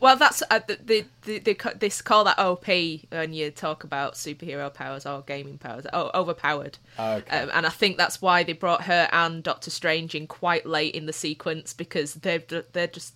[0.00, 4.14] Well, that's uh, the, the, the, the this call that OP when you talk about
[4.14, 5.86] superhero powers or gaming powers.
[5.92, 6.78] Oh, overpowered.
[6.98, 7.38] Okay.
[7.38, 10.94] Um, and I think that's why they brought her and Doctor Strange in quite late
[10.94, 13.14] in the sequence because they're they're just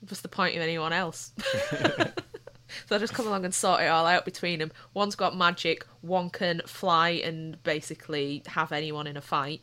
[0.00, 1.32] what's the point of anyone else?
[2.86, 4.72] so they just come along and sort it all out between them.
[4.94, 9.62] One's got magic, one can fly and basically have anyone in a fight.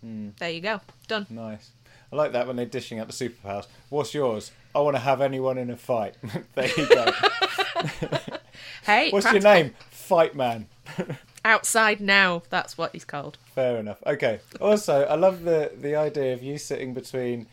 [0.00, 0.30] Hmm.
[0.38, 1.26] There you go, done.
[1.30, 1.70] Nice.
[2.12, 3.66] I like that when they're dishing out the superpowers.
[3.88, 4.50] What's yours?
[4.74, 6.16] I want to have anyone in a fight.
[6.54, 7.12] there you go.
[8.84, 9.74] Hey, What's your name?
[9.90, 10.66] Fight Man.
[11.44, 12.42] Outside now.
[12.50, 13.38] That's what he's called.
[13.54, 14.02] Fair enough.
[14.06, 14.40] Okay.
[14.60, 17.46] Also, I love the the idea of you sitting between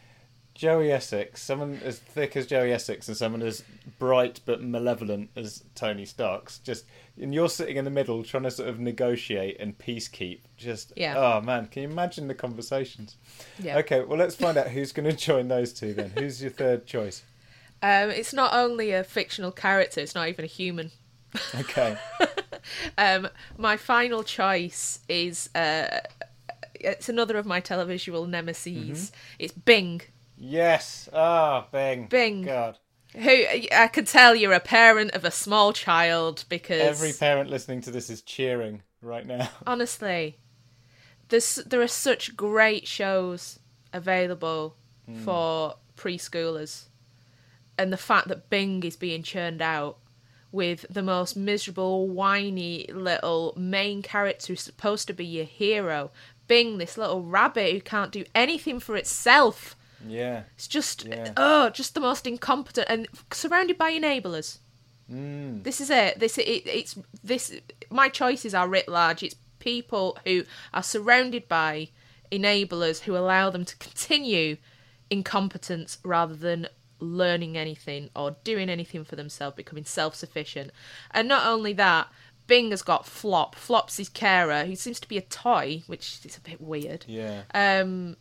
[0.58, 3.64] Joey Essex, someone as thick as Joey Essex, and someone as
[4.00, 6.58] bright but malevolent as Tony Starks.
[6.58, 6.86] Just
[7.22, 10.40] and you're sitting in the middle, trying to sort of negotiate and peacekeep.
[10.58, 11.14] Just Yeah.
[11.16, 13.18] Oh man, can you imagine the conversations?
[13.60, 13.78] Yeah.
[13.78, 14.04] Okay.
[14.04, 16.12] Well, let's find out who's going to join those two then.
[16.18, 17.22] Who's your third choice?
[17.84, 20.92] Um, it's not only a fictional character; it's not even a human.
[21.56, 21.98] Okay.
[22.98, 26.02] Um, my final choice is uh,
[26.76, 29.12] it's another of my televisual nemesis.
[29.40, 30.02] It's Bing,
[30.38, 31.10] yes.
[31.14, 32.08] Ah, Bing.
[32.08, 32.44] Bing.
[32.44, 32.78] God.
[33.14, 37.82] who I can tell you're a parent of a small child because Every parent listening
[37.82, 39.50] to this is cheering right now.
[39.68, 40.38] honestly,
[41.30, 43.60] there's there are such great shows
[43.94, 44.76] available
[45.24, 46.88] for preschoolers,
[47.78, 50.00] and the fact that Bing is being churned out
[50.52, 56.12] with the most miserable, whiny little main character who's supposed to be your hero.
[56.48, 59.76] Bing, this little rabbit who can't do anything for itself.
[60.06, 60.44] Yeah.
[60.56, 61.34] It's just Yeah.
[61.38, 64.60] oh, just the most incompetent and surrounded by enablers.
[65.12, 65.64] Mm.
[65.64, 66.20] This is it.
[66.20, 67.54] This it, it's this.
[67.90, 69.24] My choices are writ large.
[69.24, 71.90] It's people who are surrounded by
[72.32, 74.58] enablers who allow them to continue
[75.10, 76.68] incompetence rather than
[77.00, 80.72] learning anything or doing anything for themselves, becoming self-sufficient.
[81.12, 82.08] And not only that,
[82.48, 83.56] Bing has got Flop.
[83.56, 87.06] Flop's his carer, who seems to be a toy, which is a bit weird.
[87.08, 87.44] Yeah.
[87.54, 88.18] Um,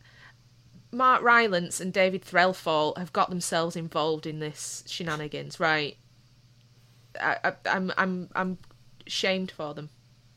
[0.91, 5.97] Mark Rylance and David Threlfall have got themselves involved in this shenanigans, right?
[7.19, 8.57] I, I, I'm I'm I'm
[9.05, 9.89] shamed for them.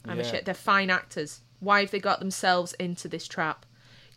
[0.07, 0.25] I'm Yeah.
[0.25, 0.47] ashamed.
[0.47, 1.41] They're fine actors.
[1.61, 3.67] Why have they got themselves into this trap?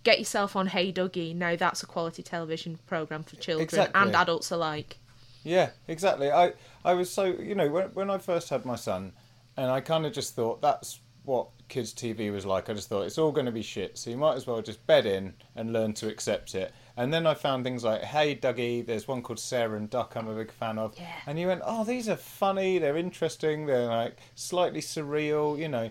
[0.03, 1.35] Get yourself on Hey Duggee.
[1.35, 4.01] Now that's a quality television program for children Exactly.
[4.01, 4.97] and adults alike.
[5.43, 6.31] Yeah, exactly.
[6.31, 6.53] I
[6.85, 9.13] I was so you know when when I first had my son,
[9.57, 12.69] and I kind of just thought that's what kids TV was like.
[12.69, 14.85] I just thought it's all going to be shit, so you might as well just
[14.87, 16.73] bed in and learn to accept it.
[16.95, 18.85] And then I found things like Hey Duggee.
[18.85, 20.13] There's one called Sarah and Duck.
[20.15, 20.97] I'm a big fan of.
[20.97, 21.07] Yeah.
[21.25, 22.77] And you went, oh, these are funny.
[22.77, 23.65] They're interesting.
[23.65, 25.89] They're like slightly surreal, you know.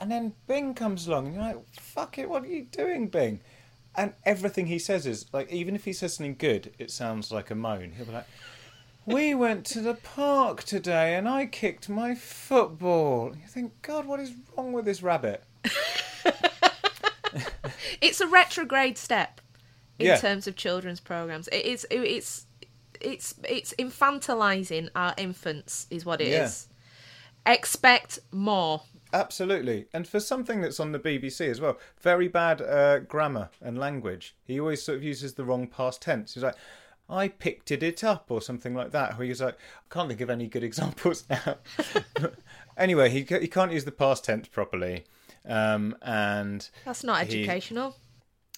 [0.00, 3.40] And then Bing comes along, and you're like, fuck it, what are you doing, Bing?
[3.96, 7.50] And everything he says is like, even if he says something good, it sounds like
[7.50, 7.92] a moan.
[7.96, 8.26] He'll be like.
[9.06, 13.34] We went to the park today and I kicked my football.
[13.36, 15.44] You think, God, what is wrong with this rabbit?
[18.00, 19.40] It's a retrograde step
[19.98, 20.16] in Yeah.
[20.18, 21.48] terms of children's programs.
[21.48, 21.84] It is.
[21.90, 22.46] It, it's
[23.00, 26.68] it's it's infantilizing our infants, is what it is.
[27.46, 27.52] Yeah.
[27.54, 28.82] Expect more.
[29.12, 29.86] Absolutely.
[29.92, 34.34] And for something that's on the BBC as well, very bad uh, grammar and language.
[34.44, 36.34] He always sort of uses the wrong past tense.
[36.34, 36.56] He's like,
[37.08, 39.18] I picked it up or something like that.
[39.18, 41.56] Where he's like, I can't think of any good examples now.
[42.76, 45.04] anyway, he, he can't use the past tense properly.
[45.46, 47.96] Um, and That's not he- educational.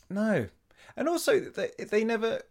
[0.08, 0.46] No,
[0.96, 2.42] and also they they never.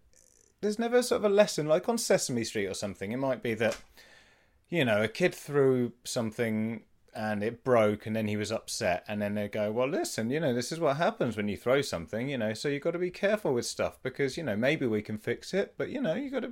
[0.62, 3.12] There's never sort of a lesson like on Sesame Street or something.
[3.12, 3.78] It might be that,
[4.68, 6.82] you know, a kid threw something
[7.16, 10.40] and it broke, and then he was upset, and then they go, "Well, listen, you
[10.40, 13.00] know, this is what happens when you throw something, you know, so you've got to
[13.00, 16.14] be careful with stuff because you know maybe we can fix it, but you know
[16.14, 16.52] you got to."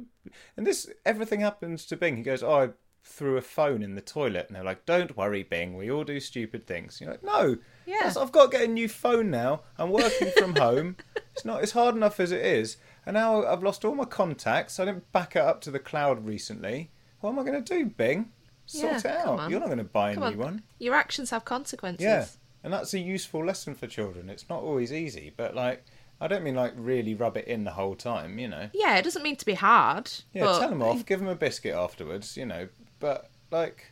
[0.57, 2.17] And this everything happens to Bing.
[2.17, 2.69] He goes, "Oh, I
[3.03, 5.75] threw a phone in the toilet," and they're like, "Don't worry, Bing.
[5.75, 8.13] We all do stupid things." You're like, "No." Yeah.
[8.17, 9.61] I've got to get a new phone now.
[9.77, 10.95] I'm working from home.
[11.33, 11.61] It's not.
[11.61, 12.77] It's hard enough as it is.
[13.05, 14.79] And now I've lost all my contacts.
[14.79, 16.91] I didn't back it up to the cloud recently.
[17.19, 18.31] What am I going to do, Bing?
[18.65, 19.49] Sort Yeah, it out.
[19.49, 20.45] You're not going to buy a Come new on.
[20.45, 20.63] one.
[20.79, 22.03] Your actions have consequences.
[22.03, 22.25] Yeah.
[22.63, 24.29] And that's a useful lesson for children.
[24.29, 25.83] It's not always easy, but like,
[26.21, 28.69] I don't mean like really rub it in the whole time, you know.
[28.73, 30.09] Yeah, it doesn't mean to be hard.
[30.33, 32.69] Yeah, but tell him off, give him a biscuit afterwards, you know.
[33.01, 33.91] But like,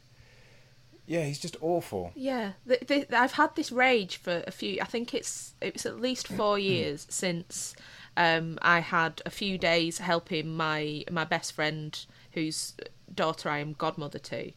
[1.05, 2.13] yeah, he's just awful.
[2.15, 4.79] Yeah, th th I've had this rage for a few.
[4.81, 7.75] I think it's it's at least four years since
[8.15, 11.91] um, I had a few days helping my my best friend,
[12.31, 12.73] whose
[13.13, 14.53] daughter I am godmother to,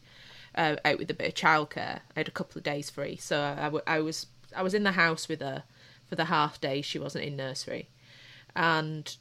[0.54, 2.00] uh, out with a bit of childcare.
[2.16, 4.74] I had a couple of days free, so I, I, w- I was I was
[4.74, 5.64] in the house with her
[6.06, 7.88] for the half day she wasn't in nursery,
[8.54, 9.16] and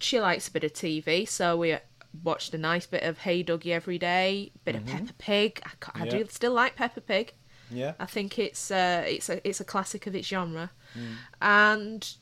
[0.00, 1.76] she likes a bit of TV, so we
[2.24, 5.60] watched a nice bit of Hey Duggee every day, bit of Peppa Pig.
[5.64, 6.10] I, I Yeah.
[6.10, 7.34] do still like Peppa Pig.
[7.70, 7.92] Yeah.
[8.00, 10.70] I think it's uh, it's a it's a classic of its genre,
[11.40, 12.14] and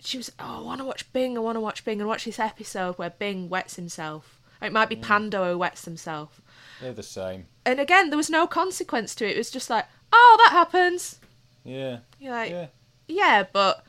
[0.00, 2.24] she was oh I want to watch Bing I want to watch Bing and watch
[2.24, 4.40] this episode where Bing wets himself.
[4.62, 6.40] It might be Pando who wets himself,
[6.84, 7.46] They're the same.
[7.64, 9.34] and again there was no consequence to it.
[9.36, 11.18] It was just like oh that happens.
[11.64, 11.98] Yeah.
[12.20, 12.66] You're like Yeah.
[13.08, 13.84] yeah, but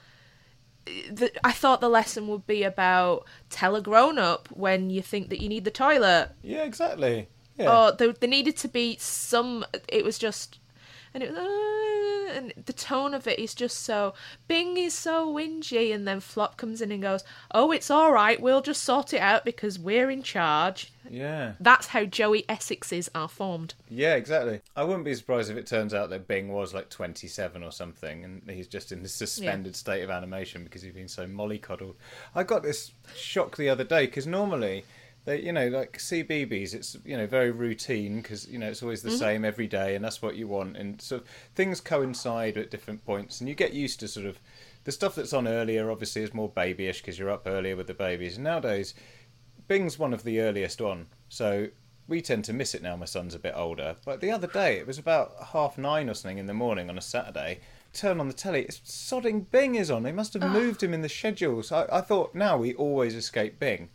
[1.11, 5.29] the, I thought the lesson would be about tell a grown up when you think
[5.29, 6.29] that you need the toilet.
[6.43, 7.27] Yeah, exactly.
[7.57, 7.87] Yeah.
[7.87, 9.65] Or there, there needed to be some.
[9.87, 10.59] It was just,
[11.15, 14.13] and it was, uh, and the tone of it is just so.
[14.47, 18.39] Bing is so whingy, and then Flop comes in and goes, "Oh, it's all right.
[18.39, 21.53] We'll just sort it out because we're in charge." yeah.
[21.59, 23.75] That's how Joey Essexes are formed.
[23.89, 24.61] Yeah, exactly.
[24.75, 28.23] I wouldn't be surprised if it turns out that Bing was like 27 or something
[28.23, 31.95] and he's just in this suspended state of animation because he's been so mollycoddled.
[32.33, 34.85] I got this shock the other day because normally,
[35.25, 39.01] they, you know, like CBeebies, it's, you know, very routine because, you know, it's always
[39.01, 39.17] the mm-hmm.
[39.17, 40.77] same every day and that's what you want.
[40.77, 41.21] And so
[41.55, 44.39] things coincide at different points and you get used to sort of
[44.85, 47.93] the stuff that's on earlier, obviously, is more babyish because you're up earlier with the
[47.93, 48.35] babies.
[48.35, 48.93] And nowadays,
[49.67, 51.69] Bing's one of the earliest on, so
[52.07, 52.95] we tend to miss it now.
[52.95, 56.13] My son's a bit older, but the other day it was about half nine or
[56.13, 57.61] something in the morning on a Saturday.
[57.93, 60.03] Turn on the telly, it's sodding Bing is on.
[60.03, 61.71] They must have moved him in the schedules.
[61.71, 63.89] I, I thought now we always escape Bing,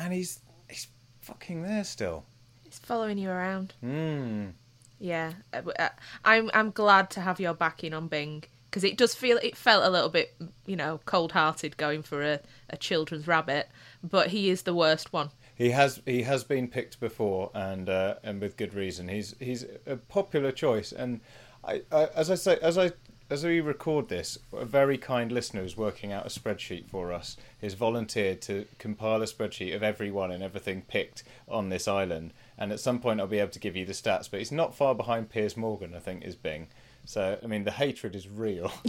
[0.00, 0.88] and he's he's
[1.20, 2.24] fucking there still.
[2.64, 3.74] He's following you around.
[3.84, 4.52] Mm.
[4.98, 5.88] Yeah, uh, uh,
[6.24, 9.84] I'm I'm glad to have your backing on Bing because it does feel it felt
[9.84, 10.34] a little bit
[10.66, 13.68] you know cold hearted going for a, a children's rabbit,
[14.02, 15.30] but he is the worst one.
[15.54, 19.08] He has he has been picked before, and uh, and with good reason.
[19.08, 21.20] He's he's a popular choice, and
[21.64, 22.92] I, I as I say as I
[23.28, 27.36] as we record this, a very kind listener who's working out a spreadsheet for us
[27.60, 32.32] has volunteered to compile a spreadsheet of everyone and everything picked on this island.
[32.56, 34.30] And at some point, I'll be able to give you the stats.
[34.30, 36.68] But he's not far behind Piers Morgan, I think, is Bing.
[37.04, 38.72] So I mean, the hatred is real.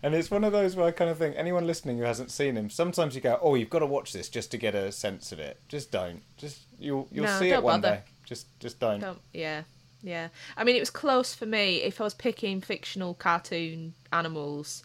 [0.00, 2.56] And it's one of those where I kind of think anyone listening who hasn't seen
[2.56, 5.32] him, sometimes you go, "Oh, you've got to watch this just to get a sense
[5.32, 6.22] of it." Just don't.
[6.36, 7.96] Just you'll you'll No, see it one bother.
[7.96, 8.02] day.
[8.24, 9.00] Just just don't.
[9.00, 9.62] Don't, yeah,
[10.02, 10.28] yeah.
[10.56, 11.76] I mean, it was close for me.
[11.82, 14.82] If I was picking fictional cartoon animals,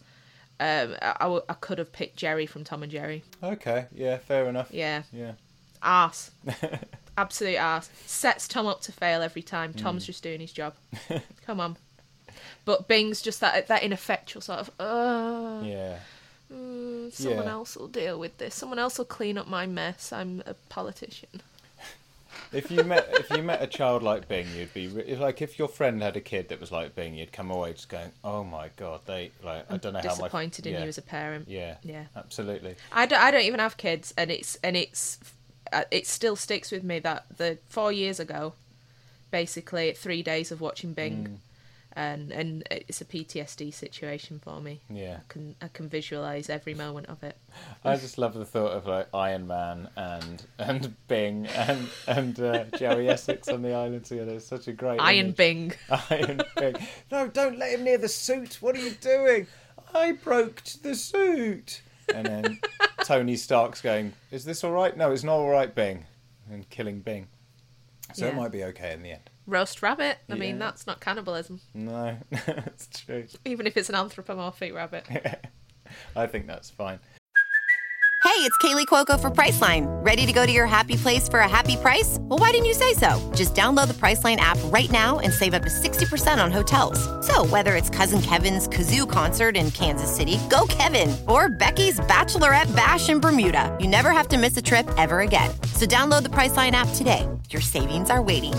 [0.60, 3.22] um, I, I, w- I could have picked Jerry from Tom and Jerry.
[3.42, 4.68] Okay, yeah, fair enough.
[4.72, 5.32] Yeah, Yeah.
[5.82, 6.30] Ass.
[7.18, 7.90] absolute ass.
[8.06, 9.72] Sets Tom up to fail every time.
[9.72, 9.78] Hmm.
[9.78, 10.74] Tom's just doing his job.
[11.46, 11.76] Come on.
[12.64, 15.98] But Bing's just that that ineffectual sort of, uh, Yeah.
[16.52, 17.50] mm, someone Yeah.
[17.52, 18.54] else will deal with this.
[18.54, 20.12] Someone else will clean up my mess.
[20.12, 21.42] I'm a politician.
[22.52, 25.58] If you met if you met a child like Bing, you'd be re- like if
[25.58, 28.44] your friend had a kid that was like Bing, you'd come away just going, "Oh
[28.44, 31.02] my god, they like I don't know how my Disappointed in yeah, you as a
[31.02, 31.48] parent.
[31.48, 32.04] yeah Yeah.
[32.16, 35.18] absolutely I don't, I don't even have kids, and it's and it's
[35.72, 38.52] uh, it still sticks with me that the four years ago,
[39.30, 41.40] basically three days of watching Bing,
[41.96, 44.80] and and it's a PTSD situation for me.
[44.90, 45.18] Yeah.
[45.18, 47.36] I can I can visualize every moment of it.
[47.84, 52.64] I just love the thought of like Iron Man and and Bing and and uh,
[52.76, 54.32] Joey Essex on the island together.
[54.32, 55.36] It's such a great Iron image.
[55.36, 55.72] Bing.
[56.10, 56.76] Iron Bing.
[57.10, 58.58] No, don't let him near the suit.
[58.60, 59.46] What are you doing?
[59.94, 61.82] I broke the suit.
[62.12, 62.60] And then
[63.04, 64.96] Tony Stark's going, "Is this all right?
[64.96, 66.04] No, it's not all right, Bing."
[66.50, 67.28] And killing Bing.
[68.12, 69.30] So it might be okay in the end.
[69.46, 70.18] Roast rabbit.
[70.30, 73.26] I mean, that's not cannibalism, No, that's true.
[73.44, 75.04] even if it's an anthropomorphic rabbit.
[76.16, 76.98] I think that's fine.
[78.24, 79.84] Hey, it's Kaley Cuoco for Priceline.
[80.04, 82.16] Ready to go to your happy place for a happy price?
[82.22, 83.20] Well, why didn't you say so?
[83.34, 86.98] Just download the Priceline app right now and save up to 60% on hotels.
[87.26, 92.74] So, whether it's Cousin Kevin's Kazoo concert in Kansas City, go Kevin, or Becky's Bachelorette
[92.74, 95.50] Bash in Bermuda, you never have to miss a trip ever again.
[95.74, 97.28] So, download the Priceline app today.
[97.50, 98.54] Your savings are waiting.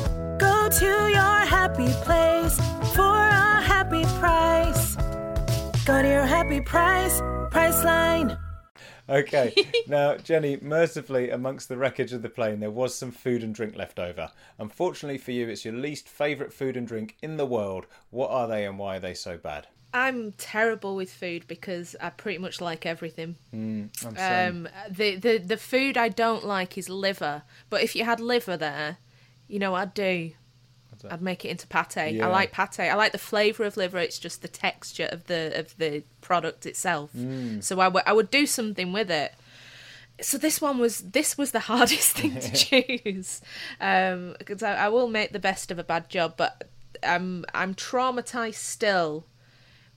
[0.75, 2.57] Go to your happy place
[2.93, 4.95] for a happy price.
[5.85, 8.37] Go to your happy price, Priceline.
[9.07, 9.53] Okay,
[9.87, 13.77] now Jenny, mercifully, amongst the wreckage of the plane, there was some food and drink
[13.77, 14.31] left over.
[14.59, 17.85] Unfortunately for you, it's your least favourite food and drink in the world.
[18.09, 19.67] What are they and why are they so bad?
[19.93, 23.37] I'm terrible with food because I pretty much like everything.
[23.53, 27.43] I'm Um, the, the the food I don't like is liver.
[27.69, 28.97] But if you had liver there,
[29.47, 30.31] you know what I'd do?
[31.11, 32.15] I'd make it into pate.
[32.15, 32.27] Yeah.
[32.27, 32.89] I like pate.
[32.89, 33.97] I like the flavour of liver.
[33.97, 37.11] It's just the texture of the of the product itself.
[37.15, 37.63] Mm.
[37.63, 39.33] So I would I would do something with it.
[40.21, 43.41] So this one was this was the hardest thing to choose
[43.79, 46.69] because I, I will make the best of a bad job, but
[47.03, 49.25] I'm I'm traumatized still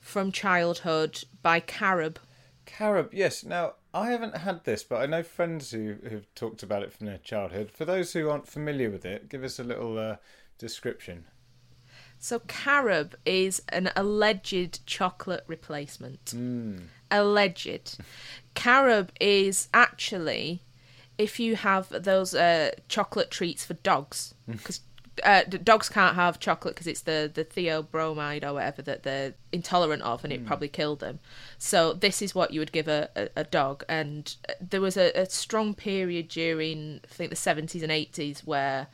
[0.01, 2.19] from childhood by carob.
[2.67, 3.45] carob, yes.
[3.45, 7.07] Now, I haven't had this, but I know friends who have talked about it from
[7.07, 7.71] their childhood.
[7.71, 10.17] For those who aren't familiar with it, give us a little uh,
[10.59, 11.25] description.
[12.19, 16.35] So carob is an alleged chocolate replacement.
[17.11, 17.99] Alleged.
[18.55, 20.63] carob is actually
[21.17, 24.81] if you have those uh, chocolate treats for dogs because
[25.25, 30.03] uh, dogs can't have chocolate because it's the the theobromide or whatever that they're intolerant
[30.03, 31.19] of, and it probably killed them.
[31.59, 33.85] So this is what you would give a, a, a dog.
[33.89, 38.47] And uh, there was a, a strong period during I think the seventies and eighties
[38.47, 38.89] where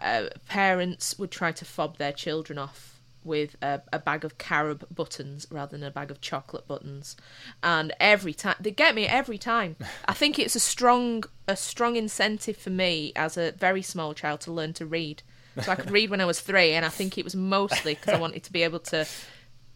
[0.00, 4.86] uh, parents would try to fob their children off with a, a bag of carob
[4.94, 7.16] buttons rather than a bag of chocolate buttons.
[7.62, 9.76] And every time they get me every time.
[10.06, 14.40] I think it's a strong a strong incentive for me as a very small child
[14.42, 15.22] to learn to read.
[15.62, 18.14] So i could read when i was three and i think it was mostly because
[18.14, 19.04] i wanted to be able to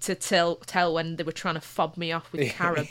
[0.03, 2.87] to tell tell when they were trying to fob me off with carob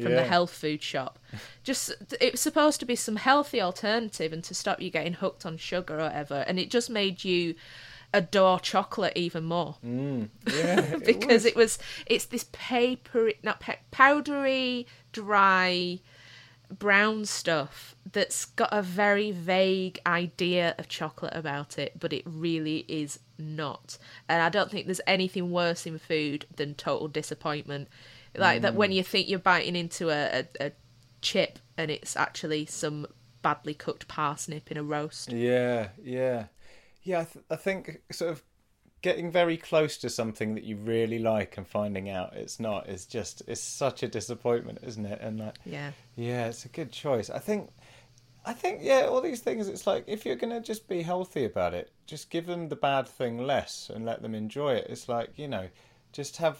[0.00, 1.18] from the health food shop.
[1.64, 5.44] Just it was supposed to be some healthy alternative and to stop you getting hooked
[5.44, 7.54] on sugar or whatever, and it just made you
[8.14, 9.76] adore chocolate even more.
[9.84, 11.78] Mm, yeah, because it was.
[12.06, 16.00] it's this papery not pa- powdery dry
[16.70, 22.84] brown stuff that's got a very vague idea of chocolate about it but it really
[22.88, 23.96] is not.
[24.28, 27.88] And i don't think there's anything worse in food than total disappointment
[28.38, 28.94] like that when mm.
[28.94, 30.72] you think you're biting into a, a, a
[31.20, 33.06] chip and it's actually some
[33.42, 36.46] badly cooked parsnip in a roast Yeah, yeah,
[37.02, 37.20] yeah.
[37.20, 38.42] I, th- I think sort of
[39.00, 43.06] getting very close to something that you really like and finding out it's not is
[43.06, 45.20] just it's such a disappointment, isn't it?
[45.20, 47.30] And like, yeah yeah, it's a good choice.
[47.30, 47.70] I think,
[48.44, 49.68] I think, yeah, all these things.
[49.68, 53.06] It's like if you're gonna just be healthy about it, just give them the bad
[53.06, 54.86] thing less and let them enjoy it.
[54.90, 55.68] It's like you know,
[56.12, 56.58] just have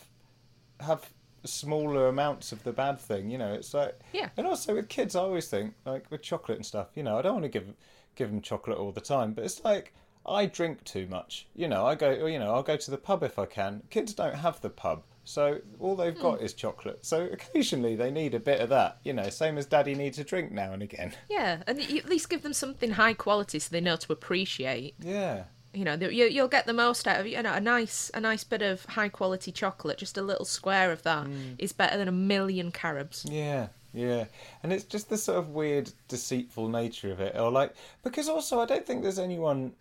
[0.81, 1.11] have
[1.45, 3.31] smaller amounts of the bad thing.
[3.31, 4.29] You know, it's like Yeah.
[4.37, 6.89] And also with kids, I always think like with chocolate and stuff.
[6.95, 7.75] You know, I don't want to give
[8.15, 9.95] give them chocolate all the time, but it's like.
[10.27, 11.47] I drink too much.
[11.55, 12.27] You know, I go.
[12.27, 13.83] You know, I'll go to the pub if I can.
[13.89, 16.45] Kids don't have the pub, so all they've got hmm.
[16.45, 17.05] is chocolate.
[17.05, 18.97] So occasionally they need a bit of that.
[19.05, 21.13] You know, same as Daddy needs a drink now and again.
[21.29, 24.95] yeah and you at least give them something high quality so they know to appreciate
[24.99, 25.45] Yeah,
[25.75, 28.43] you know you, you'll get the most out of you know a nice a nice
[28.43, 31.55] bit of high quality chocolate just a little square of that mm.
[31.59, 34.27] is better than a million carobs yeah, yeah.
[34.63, 38.61] And it's just the sort of weird, deceitful nature of it, or like because also
[38.61, 39.73] I don't think there's anyone.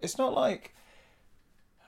[0.00, 0.74] It's not like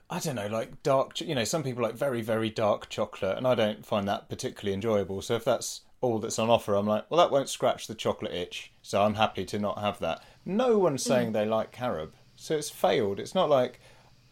[0.09, 1.19] I don't know, like dark.
[1.21, 4.73] You know, some people like very, very dark chocolate, and I don't find that particularly
[4.73, 5.21] enjoyable.
[5.21, 8.33] So if that's all that's on offer, I'm like, well, that won't scratch the chocolate
[8.33, 8.71] itch.
[8.81, 10.23] So I'm happy to not have that.
[10.45, 11.07] No one's mm.
[11.07, 13.19] saying they like carob, so it's failed.
[13.19, 13.79] It's not like,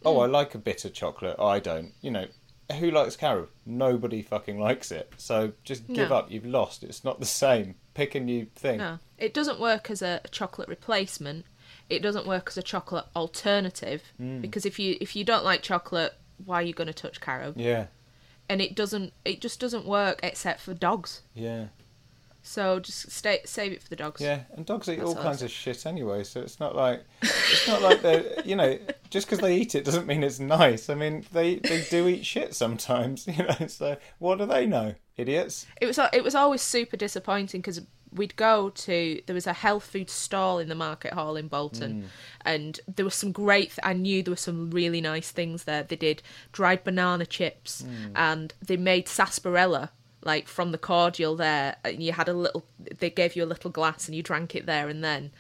[0.06, 0.22] oh, hmm.
[0.22, 1.36] I like a bitter chocolate.
[1.40, 1.94] Oh, I don't.
[2.02, 2.26] You know,
[2.80, 3.50] who likes carob?
[3.66, 5.14] Nobody fucking likes it.
[5.18, 6.16] So just give No.
[6.18, 6.32] up.
[6.32, 6.84] You've lost.
[6.84, 7.76] It's not the same.
[7.94, 8.78] Pick a new thing.
[8.78, 11.46] no it doesn't work as a chocolate replacement
[11.90, 14.40] it doesn't work as a chocolate alternative hmm.
[14.40, 16.14] because if you if you don't like chocolate
[16.46, 17.58] why are you going to touch carob?
[17.58, 17.88] Yeah.
[18.48, 19.14] And it doesn't.
[19.26, 21.22] It just doesn't work except for dogs.
[21.34, 21.66] Yeah.
[22.50, 24.22] So just stay, save it for the dogs.
[24.22, 27.68] Yeah, and dogs eat That's all kinds of shit anyway, so it's not like it's
[27.68, 28.80] not like they you know
[29.12, 30.90] just because they eat it doesn't mean it's nice.
[30.90, 33.68] I mean they they do eat shit sometimes, you know.
[33.68, 35.68] So what do they know, idiots?
[35.80, 37.82] It was it was always super disappointing because
[38.12, 42.02] we'd go to there was a health food stall in the market hall in Bolton,
[42.02, 42.08] hmm.
[42.46, 43.78] and there was some great.
[43.84, 45.84] I knew there were some really nice things there.
[45.84, 48.14] They did dried banana chips, hmm.
[48.16, 49.92] and they made sarsaparilla
[50.24, 52.66] like from the cordial there, and you had a little.
[53.00, 55.32] They gave you a little glass, and you drank it there and then.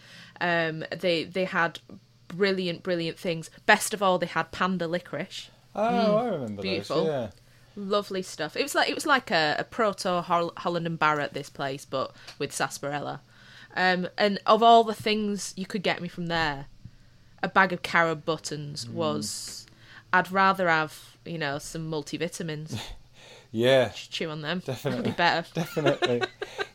[0.41, 1.79] Um, they they had
[2.27, 3.49] brilliant brilliant things.
[3.65, 5.49] Best of all, they had panda licorice.
[5.75, 7.05] Oh, I remember beautiful.
[7.05, 7.07] those.
[7.07, 7.29] Yeah.
[7.75, 8.55] Lovely stuff.
[8.57, 12.13] It was like it was like a, a proto holland and Barrett this place, but
[12.37, 13.21] with sarsaparilla.
[13.75, 16.65] Um, and of all the things you could get me from there,
[17.43, 18.93] a bag of carob buttons Mm.
[18.93, 19.65] was.
[20.11, 22.79] I'd rather have you know some multivitamins.
[23.51, 23.89] Yeah.
[23.89, 24.61] Chew on them.
[24.65, 25.11] Definitely.
[25.11, 25.47] That'd be better.
[25.53, 26.21] Definitely.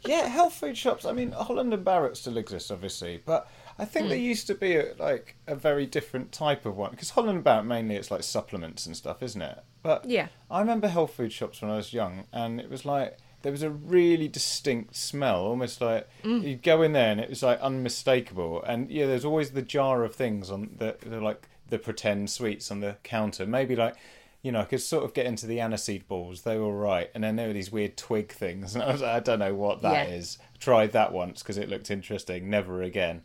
[0.06, 1.04] yeah, health food shops.
[1.04, 3.48] I mean, Holland and Barrett still exists, obviously, but
[3.78, 4.10] I think Hmm.
[4.10, 7.44] there used to be a, like a very different type of one because Holland and
[7.44, 9.58] Barrett mainly it's like supplements and stuff, isn't it?
[9.82, 10.28] But Yeah.
[10.50, 13.62] I remember health food shops when I was young, and it was like there was
[13.62, 16.42] a really distinct smell, almost like Mm.
[16.42, 18.62] you'd go in there and it was like unmistakable.
[18.62, 22.70] And yeah, there's always the jar of things on the, the like the pretend sweets
[22.70, 23.44] on the counter.
[23.46, 23.96] Maybe like
[24.44, 26.42] you know, I could sort of get into the aniseed balls.
[26.42, 29.00] They were all right, and then there were these weird twig things, and I was
[29.00, 30.36] like, I don't know what that is.
[30.38, 30.46] Yeah.
[30.60, 32.50] Tried that once because it looked interesting.
[32.50, 33.22] Never again.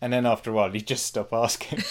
[0.00, 1.82] And then after a while, you just stop asking.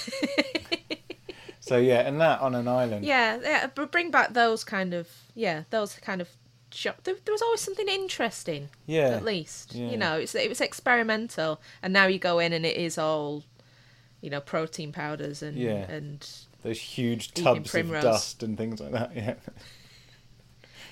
[1.62, 3.06] so yeah, and that on an island.
[3.06, 3.68] Yeah, yeah.
[3.74, 6.28] But bring back those kind of yeah, those kind of
[6.72, 7.04] shop.
[7.06, 8.70] There, there was always something interesting.
[8.86, 9.10] Yeah.
[9.10, 9.90] at least Yeah.
[9.90, 13.44] you know it's it was experimental, and now you go in and it is all,
[14.20, 15.90] you know, protein powders and Yeah.
[15.90, 16.28] and
[16.64, 19.12] Those huge tubs of dust and things like that.
[19.16, 19.36] Yeah.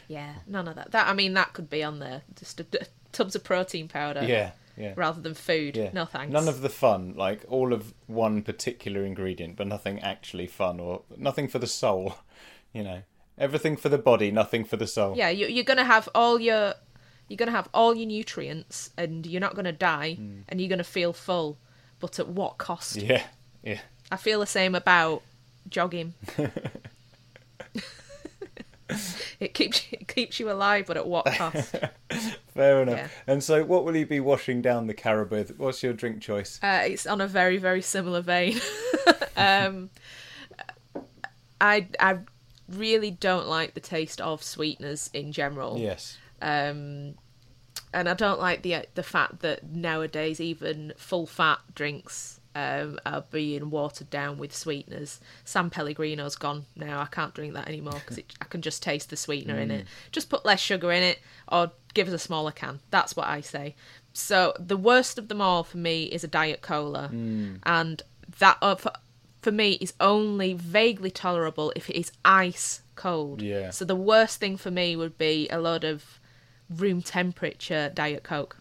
[0.07, 0.91] yeah, none of that.
[0.91, 2.22] That I mean, that could be on there.
[2.36, 2.65] Just a,
[3.11, 4.24] tubs of protein powder.
[4.24, 4.51] Yeah.
[4.78, 4.93] Yeah.
[4.95, 5.76] Rather than food.
[5.76, 5.89] Yeah.
[5.91, 6.32] No thanks.
[6.32, 11.01] None of the fun, like all of one particular ingredient, but nothing actually fun or
[11.18, 12.15] nothing for the soul.
[12.74, 13.01] You know,
[13.39, 15.18] everything for the body, nothing for the soul.
[15.18, 16.76] Yeah, you, you're gonna have all your
[17.28, 20.41] you're gonna have all your nutrients, and you're not gonna die, hmm.
[20.49, 21.57] and you're gonna feel full.
[21.99, 22.97] But at what cost?
[22.97, 23.24] Yeah.
[23.63, 23.80] Yeah.
[24.11, 25.24] I feel the same about
[25.70, 26.13] jogging.
[29.39, 31.76] it keeps it keeps you alive, but at what cost?
[32.53, 32.97] Fair enough.
[32.97, 33.07] Yeah.
[33.28, 35.57] And so, what will you be washing down the carob with?
[35.59, 36.59] What's your drink choice?
[36.63, 38.59] Uh, it's on a very very similar vein.
[39.36, 39.89] um,
[41.59, 42.20] I I
[42.70, 45.78] really don't like the taste of sweeteners in general.
[45.78, 46.18] yes.
[46.41, 47.15] Um,
[47.93, 53.24] and I don't like the the fact that nowadays even full fat drinks um, are
[53.30, 55.20] being watered down with sweeteners.
[55.45, 56.99] San Pellegrino's gone now.
[56.99, 59.86] I can't drink that anymore because I can just taste the sweetener in it.
[60.12, 61.20] Just put less sugar in it,
[61.51, 62.80] or give us a smaller can.
[62.89, 63.76] That's what I say.
[64.14, 67.10] So the worst of them all for me is a diet cola,
[67.64, 68.01] and
[68.39, 68.91] that uh, for,
[69.41, 73.41] for me is only vaguely tolerable if it is ice cold.
[73.43, 73.70] Yeah.
[73.70, 76.20] So the worst thing for me would be a lot of
[76.70, 78.58] room temperature diet coke.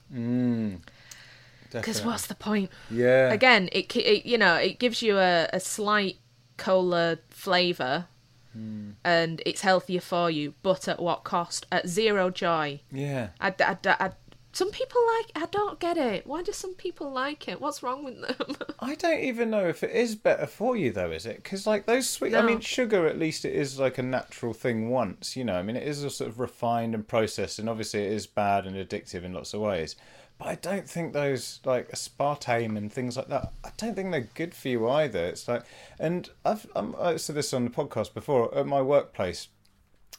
[1.81, 2.70] Because what's the point?
[2.91, 3.33] Yeah.
[3.33, 6.16] Again, it, it you know it gives you a, a slight
[6.57, 8.07] cola flavour,
[8.53, 8.93] Hmm.
[9.05, 10.55] and it's healthier for you.
[10.62, 11.66] But at what cost?
[11.70, 12.81] At zero joy.
[12.91, 13.29] Yeah.
[13.39, 14.11] I, I, I,
[14.53, 15.43] some people like.
[15.43, 16.27] I don't get it.
[16.27, 17.61] Why do some people like it?
[17.61, 18.57] What's wrong with them?
[18.81, 21.37] I don't even know if it is better for you though, is it?
[21.43, 24.89] Because like those sweet, I mean, sugar at least it is like a natural thing
[24.89, 25.57] once, you know.
[25.57, 28.64] I mean, it is a sort of refined and processed, and obviously it is bad
[28.66, 29.97] and addictive in lots of ways.
[30.39, 33.53] But I don't think those like aspartame and things like that.
[33.64, 35.24] I don't think they're good for you either.
[35.24, 35.64] It's like,
[35.99, 39.49] and I've um, I said this on the podcast before at my workplace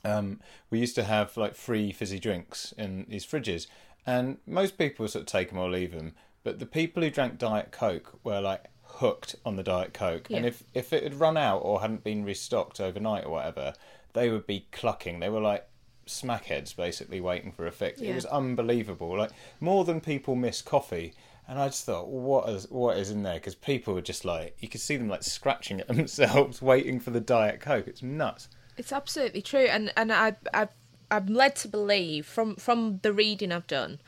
[0.03, 0.39] um,
[0.69, 3.67] we used to have like free fizzy drinks in these fridges,
[4.05, 6.13] and most people sort of take them or leave them.
[6.43, 10.45] But the people who drank Diet Coke were like hooked on the Diet Coke, and
[10.45, 13.73] if if it had run out or hadn't been restocked overnight or whatever,
[14.13, 15.19] they would be clucking.
[15.19, 15.67] They were like
[16.07, 18.01] smackheads basically waiting for a fix.
[18.01, 19.17] It was unbelievable.
[19.17, 21.13] Like more than people miss coffee.
[21.49, 23.35] And I just thought, what is what is in there?
[23.35, 27.11] Because people were just like, you could see them like scratching at themselves, waiting for
[27.11, 27.87] the Diet Coke.
[27.87, 28.49] It's nuts.
[28.77, 30.67] It's absolutely true, and and I I
[31.09, 33.99] I'm led to believe from from the reading I've done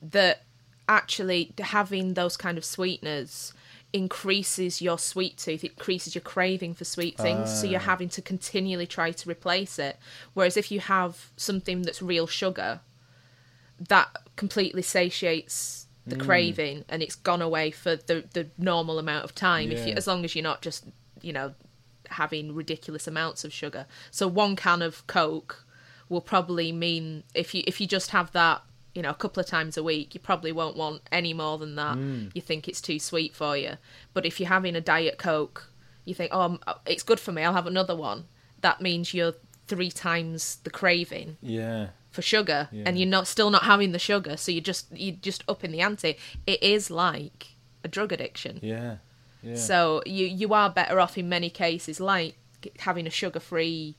[0.00, 0.42] that
[0.88, 3.52] actually having those kind of sweeteners
[3.92, 7.84] increases your sweet tooth, it increases your craving for sweet things, so you're ah.
[7.84, 9.98] having to continually try to replace it.
[10.34, 12.80] Whereas if you have something that's real sugar,
[13.78, 16.24] that completely satiates the mm.
[16.24, 19.70] craving and it's gone away for the the normal amount of time.
[19.70, 20.86] If you, as long as you're not just
[21.20, 21.54] you know
[22.12, 23.86] having ridiculous amounts of sugar.
[24.10, 25.64] So one can of Coke
[26.08, 28.62] will probably mean if you if you just have that
[28.94, 31.74] you know a couple of times a week you probably won't want any more than
[31.76, 31.96] that
[32.34, 33.72] you think it's too sweet for you
[34.14, 35.68] but if you're having a diet coke
[36.04, 38.24] you think oh um, it's good for me i'll have another one
[38.60, 39.34] that means you're
[39.66, 41.88] three times the craving Yeah.
[42.10, 45.42] for sugar and you're not still not having the sugar so you're just you just
[45.48, 46.16] up in the ante
[46.46, 47.48] it is like
[47.84, 48.96] a drug addiction Yeah.
[49.42, 49.56] Yeah.
[49.56, 52.36] so you you are better off in many cases, like
[52.78, 53.96] having a sugar-free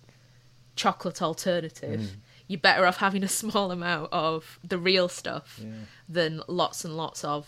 [0.78, 2.00] chocolate alternative.
[2.00, 2.10] Mm.
[2.54, 5.60] You're better off having a small amount of the real stuff
[6.08, 7.48] than lots and lots of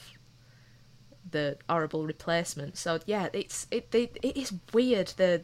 [1.29, 2.75] the horrible replacement.
[2.77, 5.09] So yeah, it's it it, it is weird.
[5.17, 5.43] The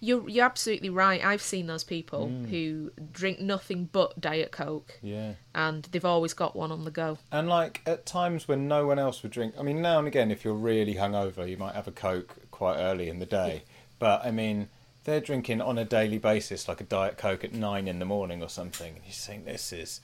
[0.00, 1.24] you're you're absolutely right.
[1.24, 2.48] I've seen those people Mm.
[2.48, 5.32] who drink nothing but diet coke, yeah.
[5.54, 7.18] and they've always got one on the go.
[7.32, 10.30] And like at times when no one else would drink, I mean, now and again,
[10.30, 13.64] if you're really hungover, you might have a Coke quite early in the day.
[13.98, 14.68] But I mean,
[15.04, 18.42] they're drinking on a daily basis, like a Diet Coke at nine in the morning
[18.42, 18.96] or something.
[18.96, 20.00] And you think this is,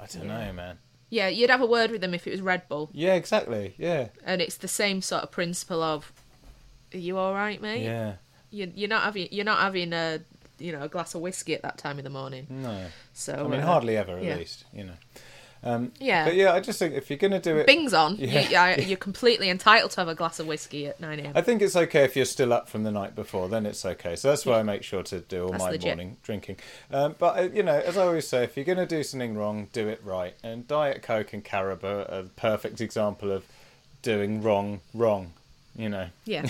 [0.00, 0.78] I don't know, man.
[1.08, 2.88] Yeah, you'd have a word with them if it was Red Bull.
[2.92, 3.74] Yeah, exactly.
[3.78, 6.12] Yeah, and it's the same sort of principle of
[6.94, 8.14] are you all right mate yeah.
[8.50, 10.20] you, you're not having you're not having a
[10.58, 13.42] you know a glass of whiskey at that time of the morning No, so I
[13.48, 14.36] mean, uh, hardly ever, at yeah.
[14.36, 14.64] least.
[14.74, 14.92] You know.
[15.62, 18.78] Um, yeah But yeah, I just think if you're gonna do it, bing's on Yeah.
[18.80, 22.04] you're completely entitled to have a glass of whiskey at 9am I think it's okay
[22.04, 23.48] if you're still up from the night before.
[23.48, 24.16] Then it's okay.
[24.16, 25.84] So that's why I make sure to do all That's my legit.
[25.96, 26.56] morning drinking.
[26.90, 29.36] Um, but uh, you know, as I always say, if you're going to do something
[29.36, 30.34] wrong, do it right.
[30.42, 33.44] And Diet Coke and Caribou are a perfect example of
[34.02, 35.32] doing wrong wrong.
[35.76, 36.06] You know.
[36.24, 36.46] yeah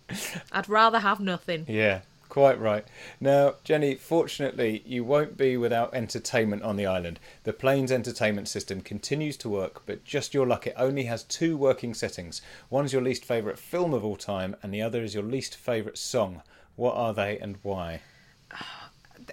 [0.52, 2.00] i'd rather have nothing Yeah,
[2.30, 2.86] quite right.
[3.20, 7.20] Now, Jenny, fortunately, you won't be without entertainment on the island.
[7.44, 11.58] The plane's entertainment system continues to work, but just your luck, it only has two
[11.58, 12.40] working settings.
[12.70, 15.98] One's your least favourite film of all time, and the other is your least favourite
[15.98, 16.42] song.
[16.76, 18.00] What are they and why?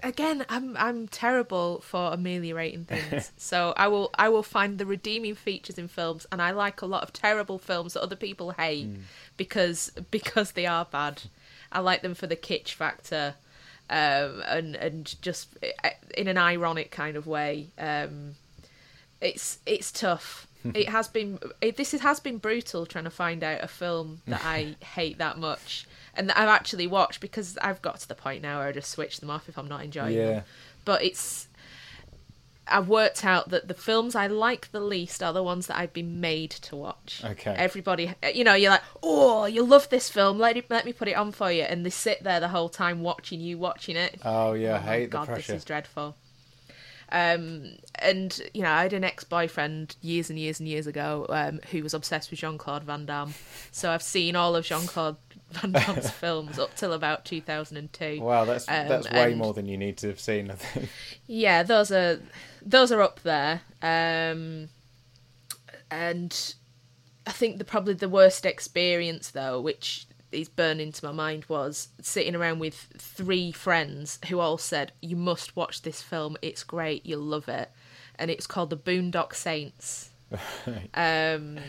[0.04, 5.36] again i'm i'm terrible for ameliorating things so i will i will find the redeeming
[5.36, 8.86] features in films and i like a lot of terrible films that other people hate
[8.86, 8.96] hmm.
[9.38, 11.24] because because they are bad
[11.72, 13.36] i like them for the kitsch factor
[13.90, 17.70] um and and just eh, in an ironic kind of way.
[17.78, 18.36] Um
[19.22, 20.46] it's it's tough.
[20.74, 24.42] It has been it, this has been brutal trying to find out a film that
[24.44, 25.88] i hate that much.
[26.14, 28.92] And that i've actually watched because i've got to the point now where i just
[28.92, 30.26] switch them off if i'm not enjoying Yeah.
[30.32, 30.44] them
[30.84, 31.48] but it's
[32.70, 35.94] I've worked out that the films I like the least are the ones that I've
[35.94, 37.22] been made to watch.
[37.24, 37.54] Okay.
[37.58, 40.38] Everybody, you know, you're like, oh, you love this film.
[40.40, 42.70] Let it, let me put it on for you, and they sit there the whole
[42.70, 44.20] time watching you watching it.
[44.24, 45.54] Oh, yeah, I my hate the God, pressure.
[45.54, 46.16] This is dreadful.
[47.10, 51.62] Um, and you know, I had an ex-boyfriend years and years and years ago um,
[51.72, 53.34] who was obsessed with Jean Claude Van Damme.
[53.72, 55.16] So I've seen all of Jean Claude
[55.52, 58.20] Van Damme's films up till about 2002.
[58.22, 60.90] Wow, that's Um, that's way more than you need to have seen, I think.
[61.28, 62.20] Yeah, those are
[62.68, 63.62] those are up there.
[63.82, 64.70] Um,
[65.90, 66.56] and
[67.26, 71.88] I think the probably the worst experience though, which is burned into my mind, was
[72.02, 76.38] sitting around with three friends who all said, "You must watch this film.
[76.42, 77.06] It's great.
[77.06, 77.72] You'll love it."
[78.20, 80.10] And it's called The Boondock Saints.
[80.94, 81.60] um,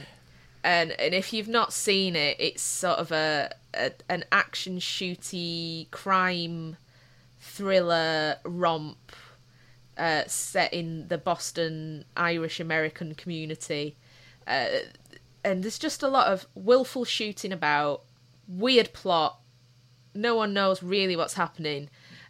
[0.64, 5.88] and and if you've not seen it, it's sort of a, a an action shooty
[5.92, 6.76] crime
[7.40, 9.12] thriller romp
[9.98, 13.96] uh, set in the Boston Irish American community.
[14.46, 14.68] Uh,
[15.44, 18.02] and there's just a lot of willful shooting about,
[18.46, 19.40] weird plot,
[20.14, 21.88] no one knows really what's happening,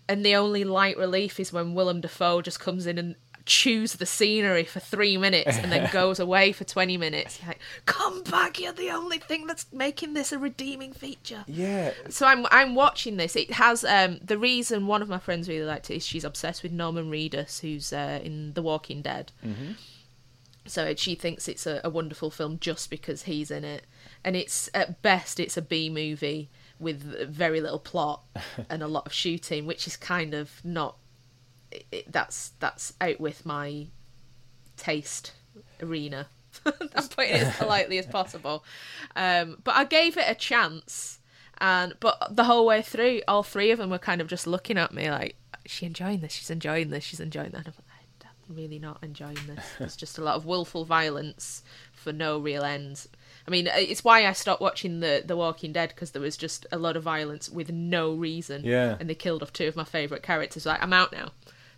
[0.09, 3.17] and the only light relief is when Willem Dafoe just comes in and
[3.49, 7.41] chews the scenery for three minutes and then goes away for 20 minutes.
[7.41, 11.93] You're like, come back, you're the only thing that's making this a redeeming feature Yeah,
[12.09, 13.35] so I'm I'm watching this.
[13.35, 16.63] It has um the reason one of my friends really liked it is she's obsessed
[16.63, 19.33] with Norman Reedus, who's uh, in The Walking Dead.
[19.45, 19.73] Mm-hmm.
[20.67, 23.87] So she thinks it's a, a wonderful film just because he's in it,
[24.23, 28.23] and it's at best it's a B movie with very little plot
[28.71, 30.97] and a lot of shooting, which is kind of not.
[31.71, 33.87] It, it- that's that's out with my
[34.77, 35.33] taste
[35.83, 36.29] arena.
[36.67, 38.65] I'm putting it as politely as possible.
[39.17, 41.19] Um, but I gave it a chance,
[41.59, 44.79] and but the whole way through, all three of them were kind of just looking
[44.79, 46.33] at me like, "Is she enjoying this?
[46.33, 47.05] She's enjoying this.
[47.05, 49.65] She's enjoying that." And I'm like, "I'm really not enjoying this.
[49.81, 51.63] It's just a lot of willful violence
[51.93, 53.07] for no real end."
[53.47, 56.67] I mean, it's why I stopped watching the The Walking Dead because there was just
[56.71, 58.63] a lot of violence with no reason.
[58.63, 58.97] Yeah.
[59.01, 60.67] and they killed off two of my favorite characters.
[60.67, 61.31] Like, I'm out now.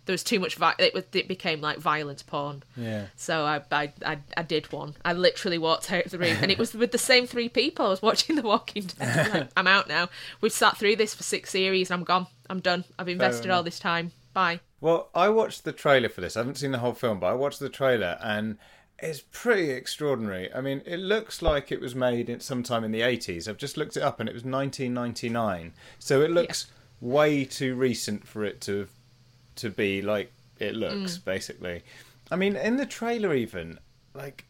[0.05, 0.55] There was too much.
[0.55, 2.63] Vi- it was it became like violent porn.
[2.75, 3.05] Yeah.
[3.15, 4.95] So I, I I I did one.
[5.05, 7.85] I literally walked out of the room, and it was with the same three people.
[7.85, 9.27] I was watching The Walking Dead.
[9.27, 10.09] I'm, like, I'm out now.
[10.41, 12.27] We've sat through this for six series, and I'm gone.
[12.49, 12.83] I'm done.
[12.99, 14.11] I've invested all this time.
[14.33, 14.59] Bye.
[14.79, 16.35] Well, I watched the trailer for this.
[16.35, 18.57] I haven't seen the whole film, but I watched the trailer and
[18.97, 20.51] it's pretty extraordinary.
[20.53, 23.47] I mean, it looks like it was made in sometime in the 80s.
[23.47, 25.73] I've just looked it up and it was 1999.
[25.99, 26.67] So it looks
[26.99, 28.87] way too recent for it to
[29.61, 31.25] to be like it looks mm.
[31.25, 31.83] basically.
[32.29, 33.79] I mean, in the trailer even
[34.13, 34.45] like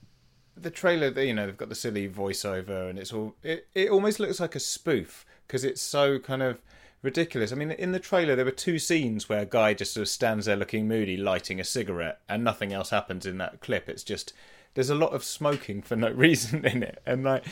[0.57, 3.35] the trailer, you know, they've got the silly voiceover, and it's all.
[3.43, 6.59] It, it almost looks like a spoof because it's so kind of
[7.01, 7.51] ridiculous.
[7.51, 10.09] I mean, in the trailer, there were two scenes where a guy just sort of
[10.09, 13.89] stands there looking moody, lighting a cigarette, and nothing else happens in that clip.
[13.89, 14.33] It's just
[14.73, 17.45] there's a lot of smoking for no reason in it, and like,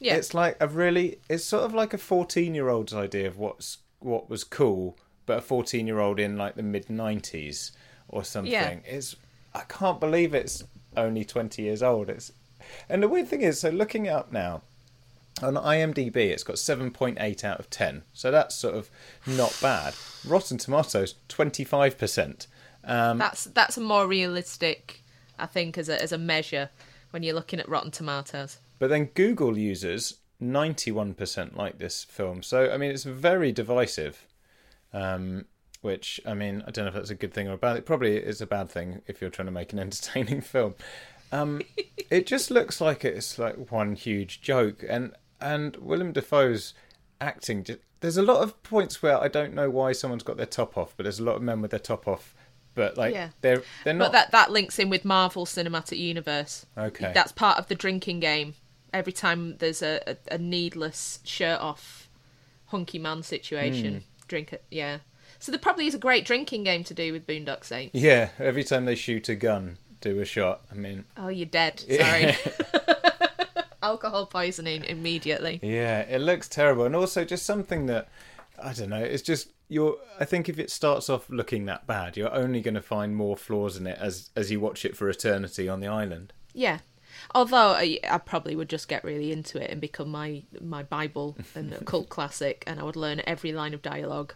[0.00, 0.16] Yeah.
[0.16, 4.44] it's like a really, it's sort of like a fourteen-year-old's idea of what's what was
[4.44, 7.70] cool, but a fourteen-year-old in like the mid '90s
[8.08, 8.82] or something.
[8.86, 9.16] It's
[9.54, 10.64] I can't believe it's
[10.96, 12.08] only 20 years old.
[12.10, 12.32] It's
[12.88, 14.62] and the weird thing is, so looking it up now
[15.42, 18.02] on IMDb, it's got 7.8 out of 10.
[18.12, 18.90] So that's sort of
[19.26, 19.94] not bad.
[20.26, 22.46] Rotten Tomatoes 25%.
[22.84, 25.02] Um, That's that's a more realistic,
[25.38, 26.68] I think, as a as a measure
[27.10, 28.58] when you're looking at Rotten Tomatoes.
[28.78, 32.42] but then Google users 91% like this film.
[32.42, 34.26] So I mean, it's very divisive.
[34.94, 35.44] Um,
[35.82, 37.76] which I mean, I don't know if that's a good thing or a bad.
[37.76, 40.74] It probably is a bad thing if you're trying to make an entertaining film.
[41.32, 41.60] Um,
[42.10, 46.72] it just looks like it's like one huge joke, and and Willem Dafoe's
[47.20, 47.66] acting.
[48.00, 50.94] There's a lot of points where I don't know why someone's got their top off,
[50.96, 52.34] but there's a lot of men with their top off,
[52.74, 53.30] but like Yeah.
[53.40, 54.06] they're they're not.
[54.06, 56.66] But that that links in with Marvel Cinematic Universe.
[56.78, 57.10] Okay.
[57.14, 58.54] That's part of the drinking game.
[58.92, 62.08] Every time there's a, a, a needless shirt off
[62.66, 63.98] hunky man situation, Hmm.
[64.28, 64.64] Drink it.
[64.70, 64.98] Yeah.
[65.38, 67.94] So there probably is a great drinking game to do with Boondock Saints.
[67.94, 70.62] yeah, every time they shoot a gun, do a shot.
[70.70, 71.80] I mean, Oh, you're dead.
[71.80, 72.34] Sorry.
[73.82, 75.60] Alcohol poisoning immediately.
[75.62, 78.08] Yeah, it looks terrible, and also just something that
[78.62, 79.02] I don't know.
[79.02, 79.98] It's just you're.
[80.18, 83.36] I think if it starts off looking that bad, you're only going to find more
[83.36, 86.32] flaws in it as as you watch it for eternity on the island.
[86.54, 86.78] Yeah.
[87.34, 91.36] Although I, I probably would just get really into it and become my my Bible
[91.54, 94.34] and a cult classic, and I would learn every line of dialogue,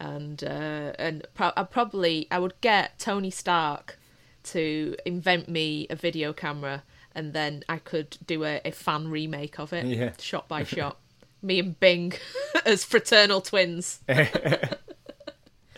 [0.00, 3.98] and uh, and pro- I probably I would get Tony Stark
[4.44, 6.82] to invent me a video camera,
[7.14, 10.12] and then I could do a, a fan remake of it, Yeah.
[10.20, 10.98] shot by shot.
[11.42, 12.12] me and Bing
[12.64, 14.00] as fraternal twins.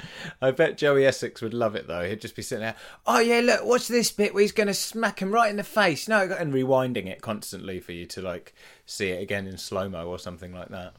[0.42, 2.08] I bet Joey Essex would love it though.
[2.08, 2.76] He'd just be sitting there.
[3.06, 5.64] Oh yeah, look, watch this bit where he's going to smack him right in the
[5.64, 6.08] face.
[6.08, 8.54] No, and rewinding it constantly for you to like
[8.86, 10.94] see it again in slow mo or something like that.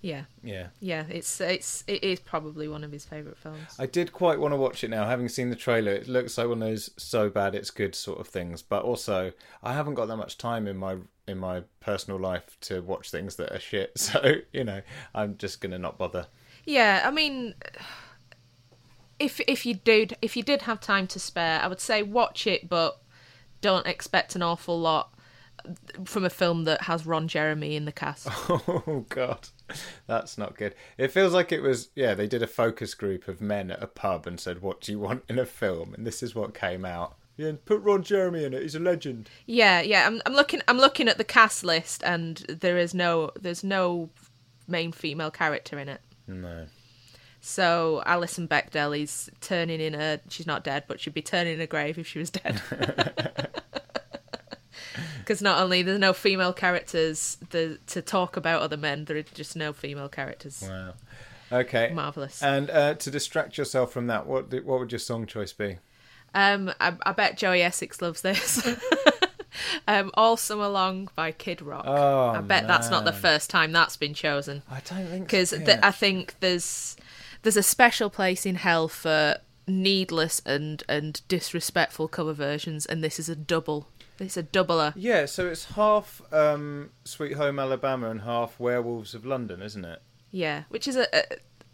[0.00, 0.68] Yeah, Yeah.
[0.78, 1.06] yeah.
[1.08, 3.74] It's it's it is probably one of his favorite films.
[3.80, 5.90] I did quite want to watch it now, having seen the trailer.
[5.90, 8.62] It looks like one of those so bad it's good sort of things.
[8.62, 12.80] But also, I haven't got that much time in my in my personal life to
[12.80, 13.90] watch things that are shit.
[13.98, 14.82] So you know,
[15.16, 16.28] I'm just gonna not bother.
[16.64, 17.54] Yeah, I mean,
[19.18, 22.46] if if you did if you did have time to spare, I would say watch
[22.46, 23.00] it, but
[23.60, 25.12] don't expect an awful lot
[26.04, 28.28] from a film that has Ron Jeremy in the cast.
[28.50, 29.48] Oh God,
[30.06, 30.74] that's not good.
[30.96, 31.90] It feels like it was.
[31.94, 34.92] Yeah, they did a focus group of men at a pub and said, "What do
[34.92, 37.16] you want in a film?" And this is what came out.
[37.36, 38.62] Yeah, put Ron Jeremy in it.
[38.62, 39.28] He's a legend.
[39.46, 40.06] yeah, yeah.
[40.06, 44.10] I'm I'm looking I'm looking at the cast list, and there is no there's no
[44.66, 46.00] main female character in it.
[46.26, 46.66] No.
[47.40, 51.60] So Alison Bechdel is turning in a she's not dead, but she'd be turning in
[51.60, 52.60] a grave if she was dead.
[55.28, 59.22] Because not only there's no female characters the, to talk about other men, there are
[59.22, 60.64] just no female characters.
[60.66, 60.94] Wow.
[61.52, 61.90] Okay.
[61.92, 62.42] Marvelous.
[62.42, 65.76] And uh, to distract yourself from that, what what would your song choice be?
[66.34, 68.66] Um, I, I bet Joey Essex loves this.
[69.88, 71.84] um, All Summer Long by Kid Rock.
[71.86, 74.62] Oh, I bet that's not the first time that's been chosen.
[74.70, 75.80] I don't think because yeah.
[75.82, 76.96] I think there's
[77.42, 83.18] there's a special place in hell for needless and and disrespectful cover versions, and this
[83.18, 83.88] is a double.
[84.18, 84.92] It's a doubler.
[84.96, 90.02] Yeah, so it's half um, Sweet Home Alabama and half Werewolves of London, isn't it?
[90.32, 91.22] Yeah, which is a, a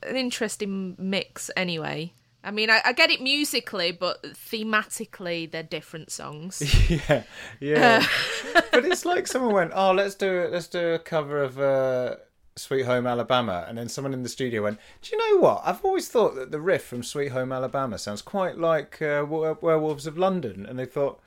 [0.07, 2.13] an interesting mix anyway.
[2.43, 6.63] I mean, I, I get it musically, but thematically they're different songs.
[7.09, 7.23] yeah,
[7.59, 8.07] yeah.
[8.71, 10.53] but it's like someone went, "Oh, let's do it.
[10.53, 12.17] Let's do a cover of uh,
[12.57, 15.63] Sweet Home Alabama," and then someone in the studio went, "Do you know what?
[15.65, 20.07] I've always thought that the riff from Sweet Home Alabama sounds quite like uh, Werewolves
[20.07, 21.21] of London," and they thought,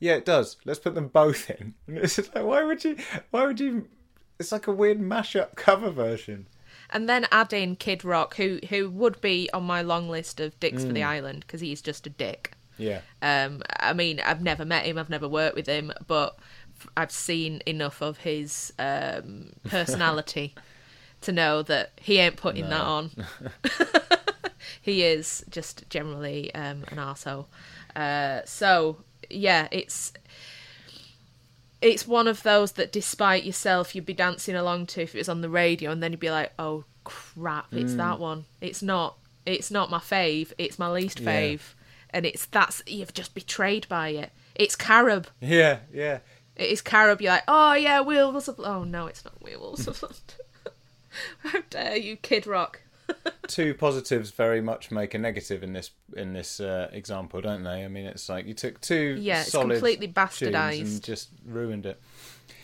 [0.00, 0.56] "Yeah, it does.
[0.64, 2.96] Let's put them both in." And it's like, why would you?
[3.30, 3.88] Why would you?
[4.38, 6.46] It's like a weird mashup cover version.
[6.90, 10.58] and then add in Kid Rock, who who would be on my long list of
[10.60, 12.52] dicks for the island because he's just a dick.
[12.78, 13.02] Yeah.
[13.20, 16.38] Um, I mean, I've never met him, I've never worked with him, but
[16.96, 20.54] I've seen enough of his um, personality
[21.22, 23.10] to know that he ain't putting that on.
[24.82, 27.46] he is just generally um, an arsehole.
[27.94, 28.98] Uh, so
[29.30, 30.12] yeah, it's
[31.80, 35.28] it's one of those that, despite yourself, you'd be dancing along to if it was
[35.28, 39.16] on the radio, and then you'd be like, "Oh crap, it's that one." It's not.
[39.44, 40.52] It's not my fave.
[40.58, 41.30] It's my least Yeah.
[41.32, 41.60] fave,
[42.10, 44.30] and it's that's you've just betrayed by it.
[44.54, 45.26] It's carob.
[45.40, 46.18] Yeah, yeah.
[46.54, 47.20] It is carob.
[47.20, 48.60] You're like, oh yeah, Wheels of.
[48.60, 50.20] Oh no, it's not Wheels of.
[51.42, 52.80] How dare you, Kid Rock?
[53.46, 57.84] Two positives very much make a negative in this in this uh, example, don't they?
[57.84, 62.00] I mean, it's like you took two Yeah, it's completely bastardized and just ruined it.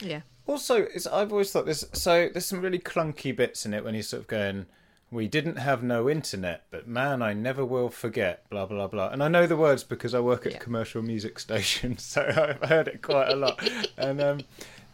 [0.00, 0.20] Yeah.
[0.46, 1.84] Also, it's, I've always thought this.
[1.92, 4.64] So there's some really clunky bits in it when he's sort of going,
[5.10, 9.08] "We didn't have no internet, but man, I never will forget." Blah blah blah.
[9.10, 10.58] And I know the words because I work at Yeah.
[10.58, 13.60] a commercial music station, so I've heard it quite a lot.
[13.98, 14.40] and um,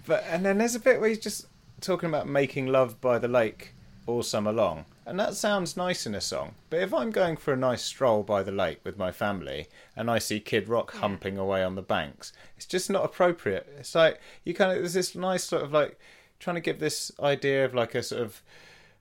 [0.07, 1.47] but and then there's a bit where he's just
[1.85, 3.75] talking about making love by the lake
[4.07, 4.87] all summer long.
[5.07, 8.23] And that sounds nice in a song, but if I'm going for a nice stroll
[8.23, 11.83] by the lake with my family and I see Kid Rock humping away on the
[11.83, 13.71] banks, it's just not appropriate.
[13.79, 15.99] It's like you kind of there's this nice sort of like
[16.41, 18.43] trying to give this idea of like a sort of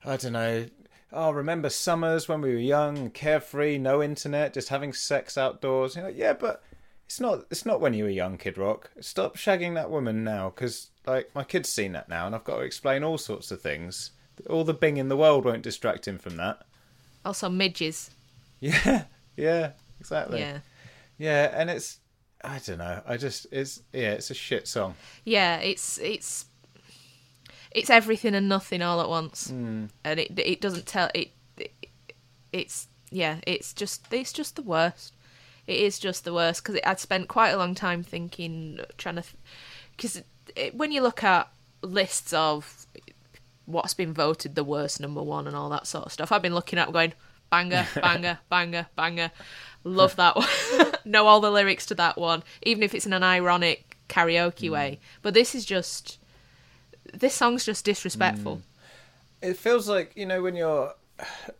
[0.03, 0.65] I don't know.
[1.13, 5.95] Oh, remember summers when we were young, carefree, no internet, just having sex outdoors.
[5.95, 6.61] You know, yeah, but
[7.13, 7.45] it's not.
[7.51, 8.89] It's not when you were young, Kid Rock.
[8.99, 12.55] Stop shagging that woman now, because like my kid's seen that now, and I've got
[12.57, 14.09] to explain all sorts of things.
[14.49, 16.63] All the bing in the world won't distract him from that.
[17.23, 18.09] Also, midges.
[18.61, 19.03] Yeah,
[19.37, 20.39] yeah, exactly.
[20.39, 20.59] Yeah.
[21.19, 21.99] yeah, and it's.
[22.43, 23.01] I don't know.
[23.05, 24.95] I just it's yeah, it's a shit song.
[25.23, 26.45] Yeah, it's it's
[27.71, 29.85] it's everything and nothing all at once, Hmm.
[30.03, 31.73] and it it doesn't tell it, it.
[32.51, 35.12] It's yeah, it's just it's just the worst.
[35.67, 39.23] It is just the worst because I'd spent quite a long time thinking, trying to,
[39.95, 40.23] because
[40.73, 41.49] when you look at
[41.81, 42.85] lists of
[43.65, 46.55] what's been voted the worst number one and all that sort of stuff, I've been
[46.55, 47.13] looking at going
[47.49, 49.31] banger, banger, banger, banger.
[49.83, 50.47] Love that one.
[51.05, 54.71] know all the lyrics to that one, even if it's in an ironic karaoke mm.
[54.71, 54.99] way.
[55.21, 56.19] But this is just
[57.13, 58.57] this song's just disrespectful.
[58.57, 59.49] Mm.
[59.49, 60.93] It feels like you know when you're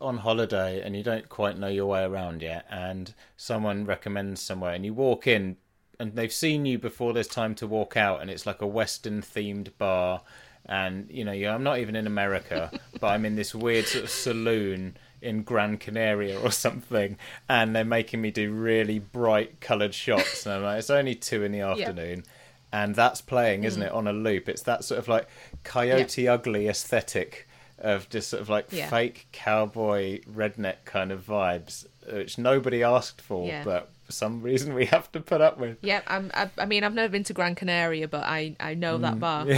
[0.01, 4.73] on holiday and you don't quite know your way around yet, and someone recommends somewhere,
[4.73, 5.57] and you walk in,
[5.99, 9.21] and they've seen you before there's time to walk out, and it's like a Western
[9.21, 10.21] themed bar,
[10.65, 14.05] and you know, yeah, I'm not even in America, but I'm in this weird sort
[14.05, 19.93] of saloon in Gran Canaria or something, and they're making me do really bright coloured
[19.93, 22.23] shots, and I'm like, it's only two in the afternoon.
[22.71, 23.85] And that's playing, isn't mm.
[23.85, 24.49] it, on a loop?
[24.49, 25.27] It's that sort of like
[25.63, 27.47] coyote ugly aesthetic
[27.83, 28.89] of just sort of like Yeah.
[28.89, 33.63] fake cowboy redneck kind of vibes, which nobody asked for, Yeah.
[33.63, 35.77] but for some reason we have to put up with.
[35.81, 38.97] Yeah, I'm, I, I mean, I've never been to Gran Canaria, but I, I know
[38.97, 39.45] that bar.
[39.45, 39.49] Mm,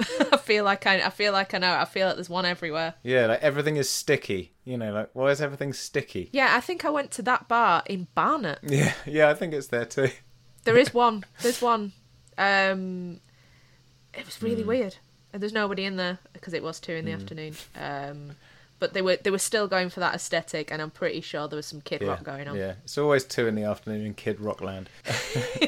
[0.00, 1.72] Yeah, I feel like I, I feel like I know.
[1.72, 1.78] it.
[1.78, 2.94] I feel like there's one everywhere.
[3.02, 4.52] yeah, like everything is sticky.
[4.64, 6.28] You know, like why is everything sticky?
[6.32, 8.58] Yeah, I think I went to that bar in Barnet.
[8.62, 10.10] Yeah, yeah, I think it's there too.
[10.64, 11.24] There is one.
[11.42, 11.92] There's one.
[12.36, 13.20] Um,
[14.12, 14.68] it was really Hmm.
[14.68, 14.96] weird,
[15.32, 17.54] and there's nobody in there because it was two in the afternoon.
[17.78, 18.32] Um,
[18.78, 21.56] but they were they were still going for that aesthetic, and I'm pretty sure there
[21.56, 22.56] was some Kid Yeah, Rock going on.
[22.56, 22.74] yeah.
[22.84, 24.88] It's always two in the afternoon in Kid Rockland.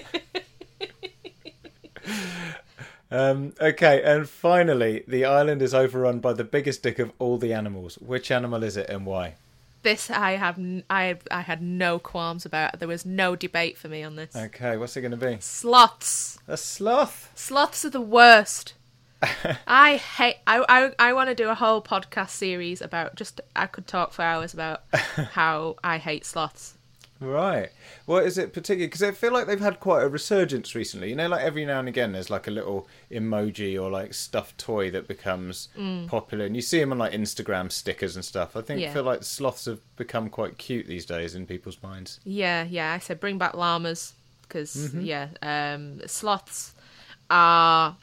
[3.10, 7.52] um, okay, and finally, the island is overrun by the biggest dick of all the
[7.54, 7.94] animals.
[7.96, 9.34] Which animal is it and why?
[9.82, 10.58] This I have
[10.90, 12.78] I I had no qualms about.
[12.78, 14.36] There was no debate for me on this.
[14.36, 15.38] Okay, what's it going to be?
[15.40, 16.38] Sloths.
[16.46, 17.32] A sloth.
[17.34, 18.74] Sloths are the worst.
[19.66, 20.36] I hate.
[20.46, 20.64] I
[20.98, 23.40] I, I want to do a whole podcast series about just.
[23.56, 26.74] I could talk for hours about how I hate sloths.
[27.20, 27.70] Right.
[28.06, 28.86] What is it particularly?
[28.86, 31.08] Because I feel like they've had quite a resurgence recently.
[31.10, 34.56] You know, like every now and again, there's like a little emoji or like stuffed
[34.56, 35.66] toy that becomes
[36.06, 38.54] popular, and you see them on like Instagram stickers and stuff.
[38.56, 38.82] I think Mm.
[38.84, 38.90] Yeah.
[38.90, 42.20] I feel like sloths have become quite cute these days in people's minds.
[42.24, 42.92] Yeah, yeah.
[42.92, 44.12] I said bring back llamas
[44.42, 45.00] because Mm-hmm.
[45.00, 46.72] yeah, um, sloths
[47.30, 47.96] are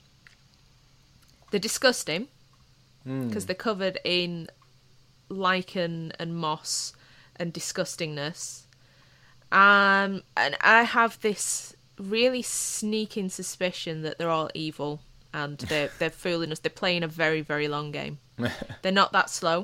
[1.56, 2.28] they're disgusting
[3.06, 3.28] Hmm.
[3.30, 4.50] because they're covered in
[5.30, 6.92] lichen and moss
[7.38, 8.64] and disgustingness.
[9.52, 15.00] Um, and I have this really sneaking suspicion that they're all evil
[15.34, 16.60] and they're they're fooling us.
[16.60, 18.18] They're playing a very very long game.
[18.82, 19.64] they're not that slow.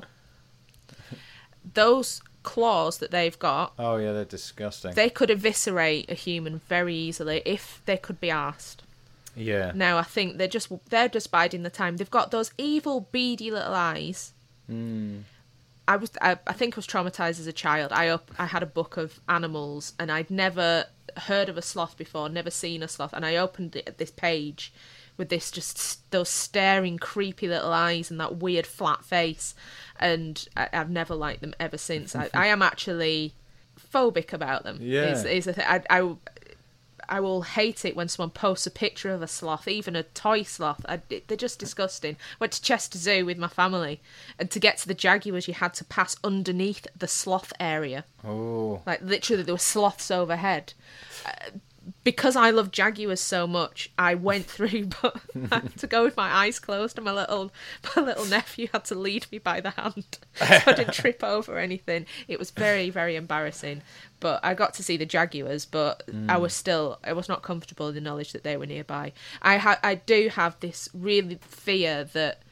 [1.74, 4.92] Those claws that they've got Oh yeah, they're disgusting.
[4.94, 8.82] they could eviscerate a human very easily if they could be asked.
[9.34, 9.72] Yeah.
[9.74, 11.96] Now I think they're just they're just biding the time.
[11.96, 14.32] They've got those evil beady little eyes,
[14.66, 15.20] hmm.
[15.88, 17.92] I was I, I think I was traumatized as a child.
[17.92, 21.96] I up I had a book of animals and I'd never heard of a sloth
[21.96, 24.72] before, never seen a sloth, and I opened it, at this page
[25.16, 29.54] with this just those staring creepy little eyes and that weird flat face,
[29.98, 32.14] and I, I've never liked them ever since.
[32.14, 33.34] I, I am actually
[33.92, 34.78] phobic about them.
[34.80, 35.12] Yeah.
[35.12, 36.16] is, is a th- I, I
[37.08, 40.42] I will hate it when someone posts a picture of a sloth, even a toy
[40.42, 40.84] sloth.
[40.88, 42.16] I, they're just disgusting.
[42.40, 44.00] Went to Chester Zoo with my family,
[44.38, 48.04] and to get to the jaguars, you had to pass underneath the sloth area.
[48.24, 50.74] Oh, Like literally, there were sloths overhead.
[51.26, 51.50] Uh,
[52.04, 55.20] because I love jaguars so much, I went through, but
[55.50, 57.52] I had to go with my eyes closed, and my little
[57.96, 61.58] my little nephew had to lead me by the hand so I didn't trip over
[61.58, 62.06] anything.
[62.28, 63.82] It was very very embarrassing,
[64.20, 65.64] but I got to see the jaguars.
[65.64, 66.56] But I was mm.
[66.56, 69.12] still I was not comfortable in the knowledge that they were nearby.
[69.40, 72.42] I ha- I do have this really fear that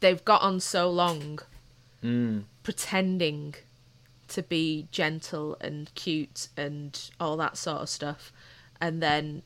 [0.00, 1.40] they've got on so long
[2.02, 2.44] mm.
[2.62, 3.54] pretending
[4.28, 8.32] to be gentle and cute and all that sort of stuff
[8.80, 9.42] and then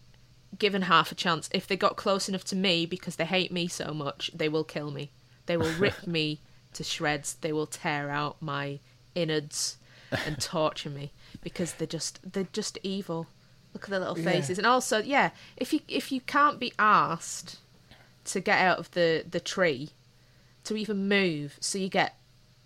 [0.59, 3.67] given half a chance if they got close enough to me because they hate me
[3.67, 5.11] so much they will kill me.
[5.47, 6.41] They will rip me
[6.75, 7.35] to shreds.
[7.35, 8.79] They will tear out my
[9.15, 9.77] innards
[10.27, 11.13] and torture me
[11.43, 13.27] because they're just they're just evil.
[13.73, 14.59] Look at their little faces.
[14.59, 17.59] And also yeah if you if you can't be asked
[18.27, 19.91] to get out of the the tree
[20.65, 22.17] to even move so you get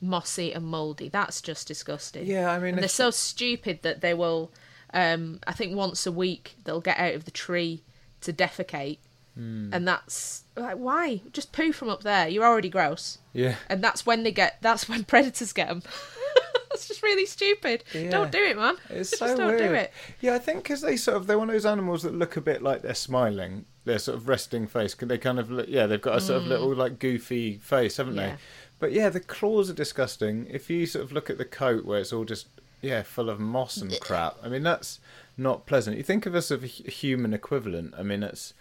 [0.01, 2.27] mossy and moldy that's just disgusting.
[2.27, 4.53] Yeah, I mean, and they're so stupid that they will
[4.95, 7.82] um i think once a week they'll get out of the tree
[8.20, 8.99] to defecate
[9.34, 9.70] Hmm.
[9.72, 13.55] and that's like why just poo from up there you're already gross yeah.
[13.68, 15.80] and that's when they get that's when predators get them
[16.70, 18.11] that's just really stupid Yeah.
[18.11, 19.59] don't do it man It's just so don't weird.
[19.61, 22.14] do it Yeah, I think because they sort of they're one of those animals that
[22.14, 23.64] look a bit like they're smiling.
[23.84, 24.95] Their sort of resting face.
[24.95, 28.14] They kind of look, yeah, they've got a sort of little like goofy face, haven't
[28.14, 28.16] Mm.
[28.16, 28.26] Yeah.
[28.30, 28.36] they?
[28.80, 30.47] But yeah, the claws are disgusting.
[30.51, 32.49] If you sort of look at the coat where it's all just
[32.81, 35.01] yeah full of moss and crap, I mean that's
[35.37, 35.97] not pleasant.
[35.97, 37.95] You think of us of a human equivalent.
[37.97, 38.55] I mean it's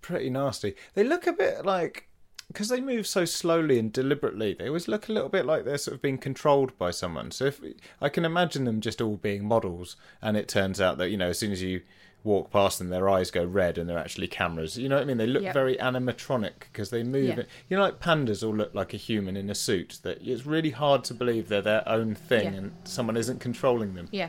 [0.00, 0.74] pretty nasty.
[0.94, 2.08] They look a bit like
[2.48, 5.78] because they move so slowly and deliberately, they always look a little bit like they're
[5.78, 7.30] sort of being controlled by someone.
[7.30, 7.60] So if
[8.00, 11.28] I can imagine them just all being models, and it turns out that you know
[11.28, 11.82] as soon as you
[12.24, 14.76] walk past them, their eyes go red and they're actually cameras.
[14.76, 15.16] You know what I mean?
[15.16, 15.54] They look Yep.
[15.54, 17.38] very animatronic because they move.
[17.38, 17.42] Yeah.
[17.68, 19.98] You know, like pandas all look like a human in a suit.
[20.02, 22.58] That it's really hard to believe they're their own thing Yeah.
[22.58, 24.08] and someone isn't controlling them.
[24.10, 24.28] Yeah,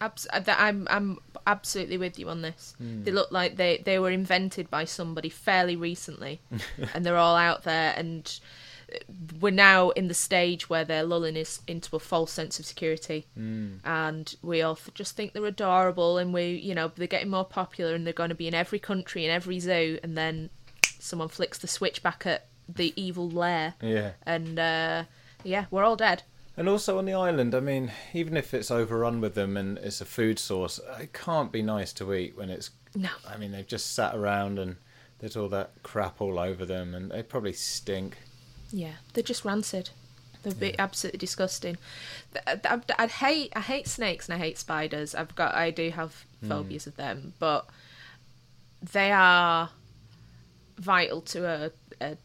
[0.00, 2.74] Abs- uh, I'm I'm absolutely with you on this.
[2.78, 3.04] Hmm.
[3.04, 6.40] They look like they they were invented by somebody fairly recently,
[6.94, 7.94] and they're all out there.
[7.96, 8.38] And
[9.40, 13.26] we're now in the stage where they're lulling us into a false sense of security,
[13.34, 13.76] Hmm.
[13.84, 17.94] and we all just think they're adorable, and we you know they're getting more popular,
[17.94, 20.50] and they're going to be in every country, in every zoo, and then
[20.98, 24.12] someone flicks the switch back at the evil lair, Yeah.
[24.24, 25.04] and uh,
[25.44, 26.22] yeah, we're all dead.
[26.56, 30.00] And also on the island, I mean, even if it's overrun with them and it's
[30.00, 32.70] a food source, it can't be nice to eat when it's.
[32.94, 33.10] No.
[33.28, 34.76] I mean, they've just sat around and
[35.18, 38.16] there's all that crap all over them, and they probably stink.
[38.72, 39.90] Yeah, they're just rancid.
[40.42, 41.76] They'd be absolutely disgusting.
[42.46, 45.14] I'd, I'd hate, I hate snakes and I hate spiders.
[45.14, 46.48] I've got, I do have hmm.
[46.48, 47.66] phobias of them, but
[48.92, 49.70] they are
[50.78, 52.16] vital to a, a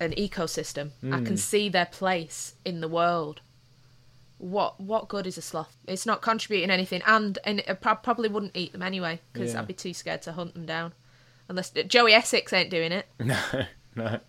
[0.00, 0.90] an ecosystem.
[1.04, 1.36] I can hmm.
[1.36, 3.40] see their place in the world.
[4.38, 5.76] What what good is a sloth?
[5.86, 9.60] It's not contributing anything, and and I probably wouldn't eat them anyway because Yeah.
[9.60, 10.92] I'd be too scared to hunt them down.
[11.48, 13.06] Unless Joey Essex ain't doing it.
[13.20, 13.38] No,
[13.94, 14.20] no.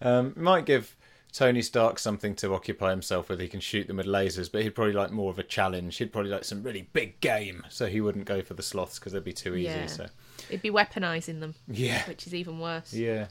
[0.00, 0.96] Um, might give
[1.32, 3.40] Tony Stark something to occupy himself with.
[3.40, 5.96] He can shoot them with lasers, but he'd probably like more of a challenge.
[5.98, 9.12] He'd probably like some really big game, so he wouldn't go for the sloths because
[9.12, 9.64] they'd be too easy.
[9.68, 9.86] Yeah.
[9.86, 10.06] So
[10.48, 11.54] It'd be weaponizing them.
[11.66, 12.02] Yeah.
[12.08, 12.94] which is even worse.
[12.94, 13.26] yeah,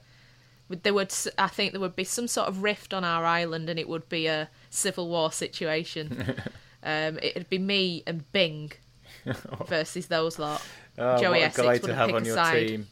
[0.70, 3.80] There would, I think, there would be some sort of rift on our island, and
[3.80, 6.36] it would be a civil war situation.
[6.84, 8.74] um, it'd be me and Bing
[9.68, 10.61] versus those lot.
[10.97, 12.68] oh, Joey what a Essex guy to have on your side.
[12.68, 12.88] team.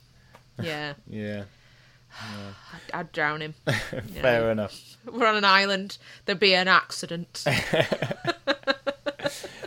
[0.62, 1.44] Yeah, Yeah,
[2.22, 3.54] I'd, I'd drown him.
[3.66, 4.98] Fair know, enough.
[5.12, 5.98] We're on an island.
[6.26, 7.46] There'd be an accident.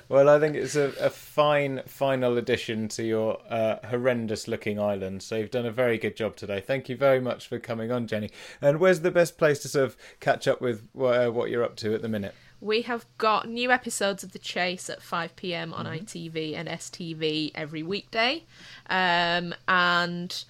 [0.08, 5.22] Well, I think it's a, a fine final addition to your uh, horrendous looking island.
[5.22, 6.60] So you've done a very good job today.
[6.60, 8.30] Thank you very much for coming on, Jenny.
[8.62, 11.76] And where's the best place to sort of catch up with uh, what you're up
[11.76, 12.34] to at the minute?
[12.60, 17.52] We have got new episodes of The Chase at 5 pm on ITV and STV
[17.54, 18.44] every weekday.
[18.88, 20.42] Um, and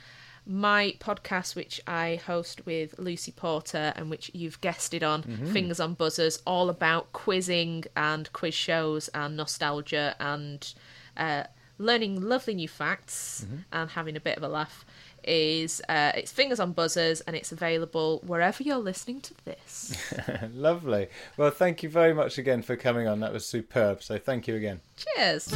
[0.48, 5.22] my podcast, which I host with Lucy Porter and which you've guessed it on,
[5.52, 10.72] Fingers on Buzzers, all about quizzing and quiz shows and nostalgia and
[11.16, 11.44] uh,
[11.78, 14.84] learning lovely new facts and having a bit of a laugh
[15.24, 19.96] is uh, it's Fingers on Buzzers, and it's available wherever you're listening to this.
[20.54, 21.08] Lovely.
[21.36, 23.20] Well, thank you very much again for coming on.
[23.20, 24.02] That was superb.
[24.02, 24.80] So thank you again.
[24.96, 25.52] Cheers.